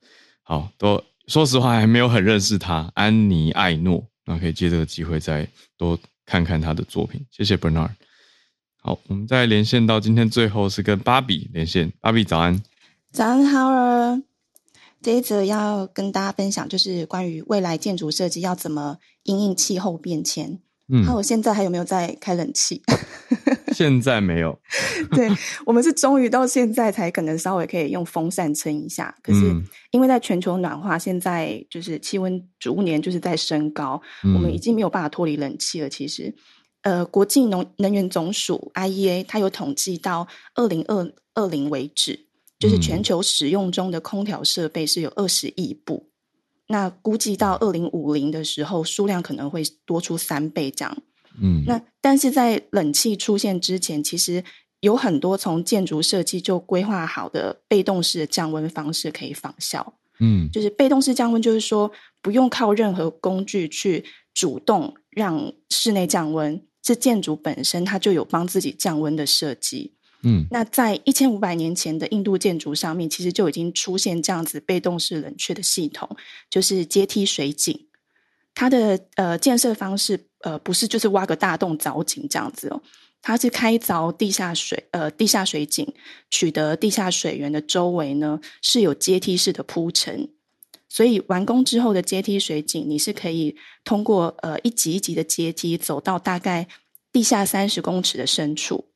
[0.50, 1.04] 好，都。
[1.28, 4.04] 说实话，还没有很认识他，安妮艾诺。
[4.26, 5.47] 那可以借这个机会再
[5.78, 5.95] 多
[6.26, 7.24] 看看他的作品。
[7.30, 7.91] 谢谢 Bernard。
[8.82, 11.93] 好，我们再连线到今天最后是跟芭比连线。
[12.02, 12.60] 芭比早安，
[13.12, 14.24] 早安，Howard。
[15.04, 20.60] 这一则要跟大家分享，就是关于未来建筑设计要怎么因应气候变迁。
[20.92, 22.82] 嗯，那我现在还有没有在开冷气？
[23.72, 24.60] 现在没有，
[25.12, 25.30] 对，
[25.66, 29.16] 我们是终于到现在才可能稍微可以用风扇撑一下。
[29.22, 29.56] 可是
[29.92, 35.88] 因为在全球暖化，现在就是气温逐年就是在升高，嗯、我们已经没有办法脱离冷气了。
[35.88, 36.34] 其实，
[36.82, 42.28] 呃，国际能能源总署 IEA 它有统计到二零二二零为止，
[42.58, 46.09] 就是全球使用中的空调设备是有二十亿部。
[46.70, 50.98] 那估计到二零五零的时候，数量可能会多出三倍这样。
[51.42, 54.44] 嗯，那但是在冷气出现之前，其实
[54.82, 59.96] 有很多从建筑设计就规划好的被动式的降温方式可以仿效。
[60.20, 61.92] 嗯，就是被动式降温，就是说
[62.22, 69.96] 不用靠任何工具去主动让室内降温，是建筑本身它就有帮自己降温的设计。
[70.22, 76.10] 嗯，那在一千五百年前的印度建筑上面，其实就已经出现这样子被动式冷却的系统，
[76.50, 77.88] 就是阶梯水井。
[78.54, 82.82] 它的呃建设方式呃不是就是挖个大洞凿井这样子哦，
[83.22, 85.88] 它是开凿地下水呃地下水井，
[86.30, 90.28] 取得地下水源的周围呢是有阶梯式的铺陈，
[90.90, 93.56] 所以完工之后的阶梯水井，你是可以
[93.86, 96.68] 通过呃一级一级的阶梯走到大概
[97.14, 98.90] 地下三十公尺的深处，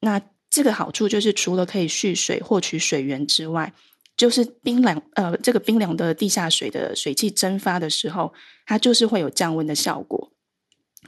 [0.00, 0.20] 那。
[0.56, 3.70] 这个好处就是，除了可以蓄水获取水源之外，
[4.16, 8.32] 就是冰凉呃，这个冰凉的地下水的水汽蒸发的时候，
[8.64, 10.32] 它就是会有降温的效果。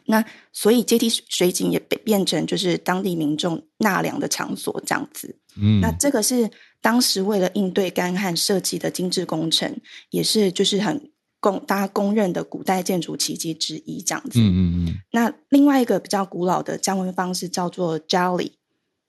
[0.05, 0.23] 那
[0.53, 5.35] 所以阶梯水井也变变成就是当地民众纳凉的场所这样子。
[5.57, 6.51] 嗯，那这个是
[6.83, 9.75] 当时为了应对干旱设计的精致工程，
[10.11, 14.39] 也是就是很公大家公认的古代建筑奇迹之一这样子。
[14.41, 14.99] 嗯嗯嗯。
[15.13, 18.58] 那另外一个比较古老的降温方式叫做 Jali。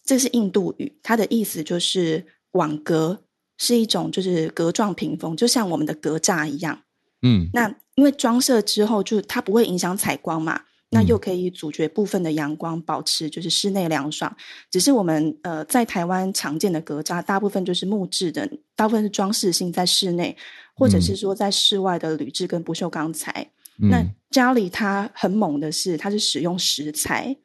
[0.03, 3.21] 这是印度语，它的意思就是网格，
[3.57, 6.81] 是一种就是格状屏风，就像我们的格栅一样。
[7.21, 14.35] 嗯，那因为装设之后，就它不会影响采光嘛，那又可以阻绝部分的阳光，保持就是室内凉爽。
[14.71, 20.35] 只是我们呃在台湾常见的格栅，大部分就是木质的，大部分是装饰性在室内，
[20.73, 23.51] 或者是说在室外的铝制跟不锈钢材。
[23.81, 27.35] 嗯、那家里它很猛的是，它是使用石材。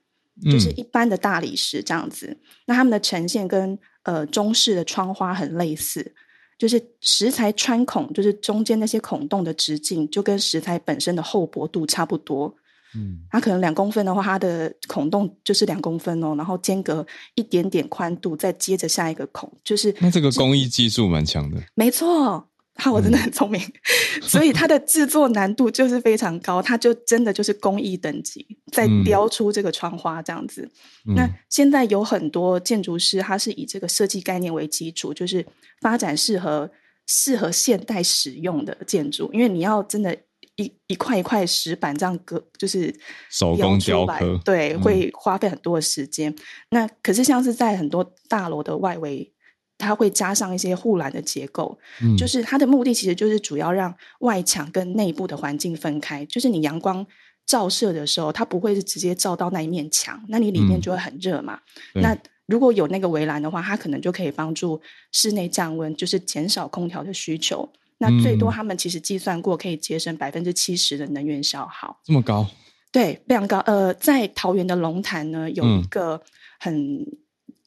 [0.43, 6.15] 就是一般的大理石这样子，嗯、那它们的呈现跟呃中式的窗花很类似，
[6.59, 12.55] 就是石材穿孔，就是中间那些孔洞的直径就跟石材本身的厚薄度差不多，
[12.97, 22.49] 嗯，它可能两公分的话，它的孔洞就是两公分哦，然后间隔一点点宽度，再接着下一个孔，就是那这个工艺技术蛮强的，没错。
[22.77, 30.69] 哈，我真的很聪明，嗯、 所以它的制作难度就是非常高，它就真的就是工艺等级，在雕出这个窗花这样子。
[31.07, 35.47] 嗯、那现在有很多建筑师，他是以这个设计概念为基础，就是
[35.81, 36.69] 发展适合
[37.07, 40.17] 适合现代使用的建筑，因为你要真的
[40.57, 42.93] 一一块一块石板这样割，就是
[43.31, 46.35] 手工雕刻，对，嗯、会花费很多的时间。
[46.71, 49.31] 那可是像是在很多大楼的外围。
[49.77, 56.25] 它会加上一些护栏的结构，嗯，就是它的目的其实就是主要让外墙跟内部的环境分开。
[56.27, 57.05] 就是你阳光
[57.45, 61.59] 照射的时候，它不会是直接照到那一面墙，那你里面就会很热嘛。
[61.95, 62.17] 嗯，那
[62.47, 64.81] 如果有那个围栏的话，它可能就可以帮助
[65.13, 67.69] 室内降温，就是减少空调的需求。
[67.99, 72.01] 那最多他们其实计算过，可以节省百分之七十的能源消耗。
[72.05, 72.47] 这么高？
[72.93, 73.59] 对，非常高。
[73.67, 76.23] 呃，在桃园的龙潭呢，有一个
[76.61, 77.05] 很。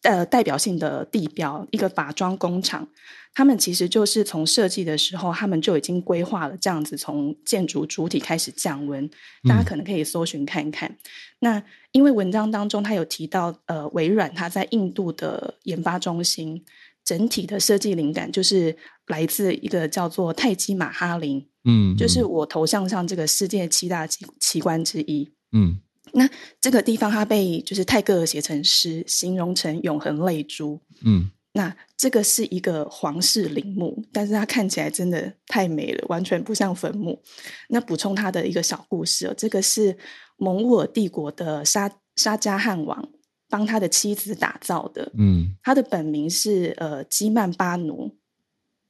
[0.08, 2.88] 嗯呃，代表性的地标，一个法装工厂，
[3.34, 9.10] 他们其实就是从设计的时候，他们就已经规划了这样子，从建筑主体开始降温。
[9.50, 10.90] 大家可能可以搜寻看看。
[10.90, 10.98] 嗯、
[11.40, 16.64] 那因为文章当中他有提到，呃，微软它在印度的研发中心，
[17.04, 18.78] 整体的设计灵感就是
[19.08, 25.82] 来自一个叫做泰姬玛哈陵，嗯，嗯，就是我头像上这个世界七大奇奇观之一，嗯。
[26.14, 26.30] 那
[26.60, 30.80] 这个地方，它被就是泰戈尔写成诗，形容成永恒泪珠。
[31.04, 37.22] 嗯，那这个是一个皇室陵墓，但是它看起来真的太美了，完全不像坟墓。
[37.70, 39.98] 那补充它的一个小故事哦，这个是
[40.38, 43.10] 蒙古尔帝国的沙沙加汗王
[43.50, 45.12] 帮他的妻子打造的。
[45.18, 48.16] 嗯，他的本名是呃基曼巴奴。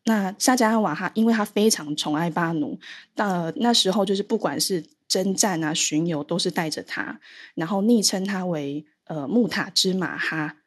[0.05, 2.79] 那沙加汗王他因为他非常宠爱巴奴，
[3.15, 7.19] 那那时候就是不管是征战啊，巡游都是带着他，
[7.55, 10.57] 然后昵称他为呃木塔之马哈，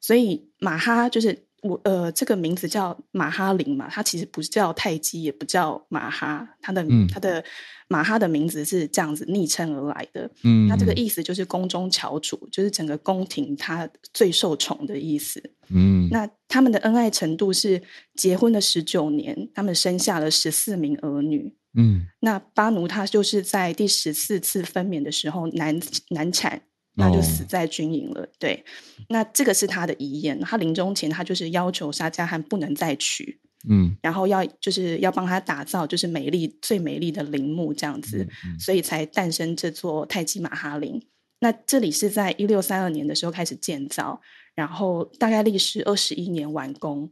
[0.00, 7.42] 所以马哈就是我呃这个名字叫马哈林嘛，他其实不叫泰姬，也不叫马哈，他的、嗯、他的
[7.88, 10.30] 马哈的名字是这样子昵称而来的。
[10.42, 15.40] 嗯，他这个意思就是宫中翘楚，就是整个宫廷他最受宠的意思。
[15.68, 17.80] 嗯，那他们的恩爱程度是
[18.14, 21.54] 结婚了十九年，他们生下了十四名儿女。
[21.74, 26.60] 嗯，那巴奴他就是在第十四次分娩的时候难难产，
[26.94, 28.22] 那就死在军营了。
[28.22, 28.64] 哦、对，
[29.08, 30.38] 那这个是他的遗言。
[30.40, 41.02] 他临终前，他就是要求沙加汗不能再娶，嗯，然后要就是要帮他打造就是美丽最美丽的陵墓这样子，嗯嗯、所以才诞生这座泰姬玛哈陵。
[41.40, 44.20] 那这里是在一六三二年的时候开始建造，
[44.54, 47.10] 然后大概历时二十一年完工。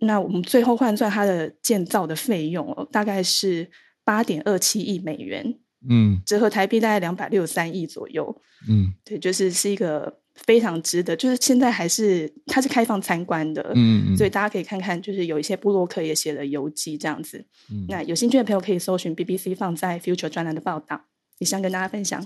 [0.00, 3.70] 那我们最后换算它的建造的费用哦，大概是
[4.04, 5.58] 八点二七亿美元，
[5.88, 8.34] 嗯，折合台币大概两百六十三亿左右，
[8.68, 21.00] 嗯，对，就是是一个非常值得，就是现在还是它是开放参观的，嗯，嗯，所以大家可以看看，就是有一些布洛克也写了游记这样子，嗯，那有兴趣的朋友可以搜寻 BBC 放在 Future 专栏的报道，
[21.38, 22.24] 也想跟大家分享。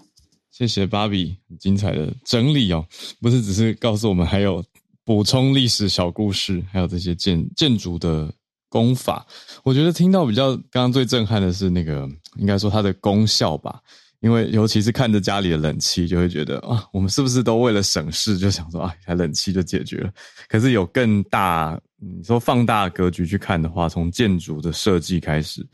[0.50, 2.86] 谢谢芭比，很精彩的整理哦，
[3.20, 4.64] 不是只是告诉我们还有。
[5.06, 8.34] 补充历史小故事，还有这些建建筑的
[8.68, 9.26] 功法，
[9.62, 13.80] 我觉得听到比较刚刚最震撼的是那个，应该说它的功效吧。
[14.20, 20.10] 因为尤其是看着家里的冷气，就会觉得啊，我们是不是都为了省事，就想说啊，一台冷气就解决了？
[20.48, 25.64] 可是有更大，你说放大格局去看的话，从建筑的设计开始，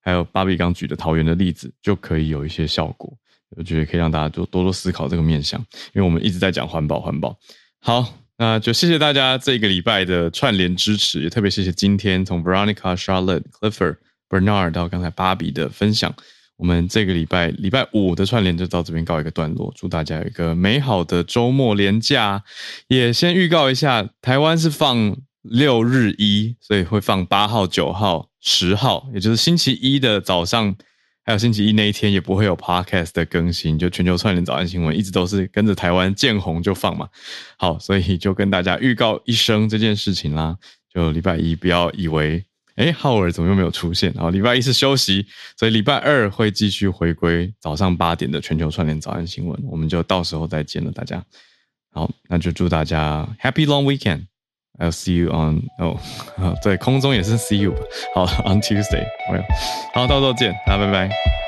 [0.00, 3.12] 还有芭比刚举的桃园的例子，就可以有一些效果。
[3.56, 5.60] 我觉得可以让大家多多多思考这个面向，
[5.92, 7.36] 因为我们一直在讲环保，环保
[7.80, 8.06] 好。
[8.40, 13.96] 那就谢谢大家这个礼拜的串联支持，也特别谢谢今天从 Veronica、Charlotte、Clifford、
[14.30, 16.14] Bernard 到刚才芭比的分享。
[16.56, 22.42] 我们这个礼拜礼拜五的串联就到这边告一个段落，祝大家有一个美好的周末连假。
[22.88, 30.74] 也先预告一下，台湾是放六日一，所以会放八号、九号、十号，也就是星期一的早上。
[31.24, 37.08] 还有星期一那一天也不会有 podcast 的更新，就全球串联早安新闻一直都是跟着台湾见红就放嘛。
[37.56, 40.56] 好，所以就跟大家预告一声这件事情啦。
[40.92, 42.44] 就礼拜一不要以为，
[42.76, 44.12] 诶，浩尔怎么又没有出现？
[44.14, 45.24] 然后礼拜一是休息，
[45.56, 51.24] 所以礼拜二会继续回归早上八点的全球串联早安新闻，我们就到时候再见了，大家。
[51.92, 54.29] 好，那就祝大家 Happy Long Weekend。
[54.80, 55.96] I'll see you on 哦，
[56.62, 57.78] 对，空中也是 see you 吧。
[58.14, 59.04] 好，on Tuesday，
[59.94, 61.39] 好，到时候见，大家拜拜。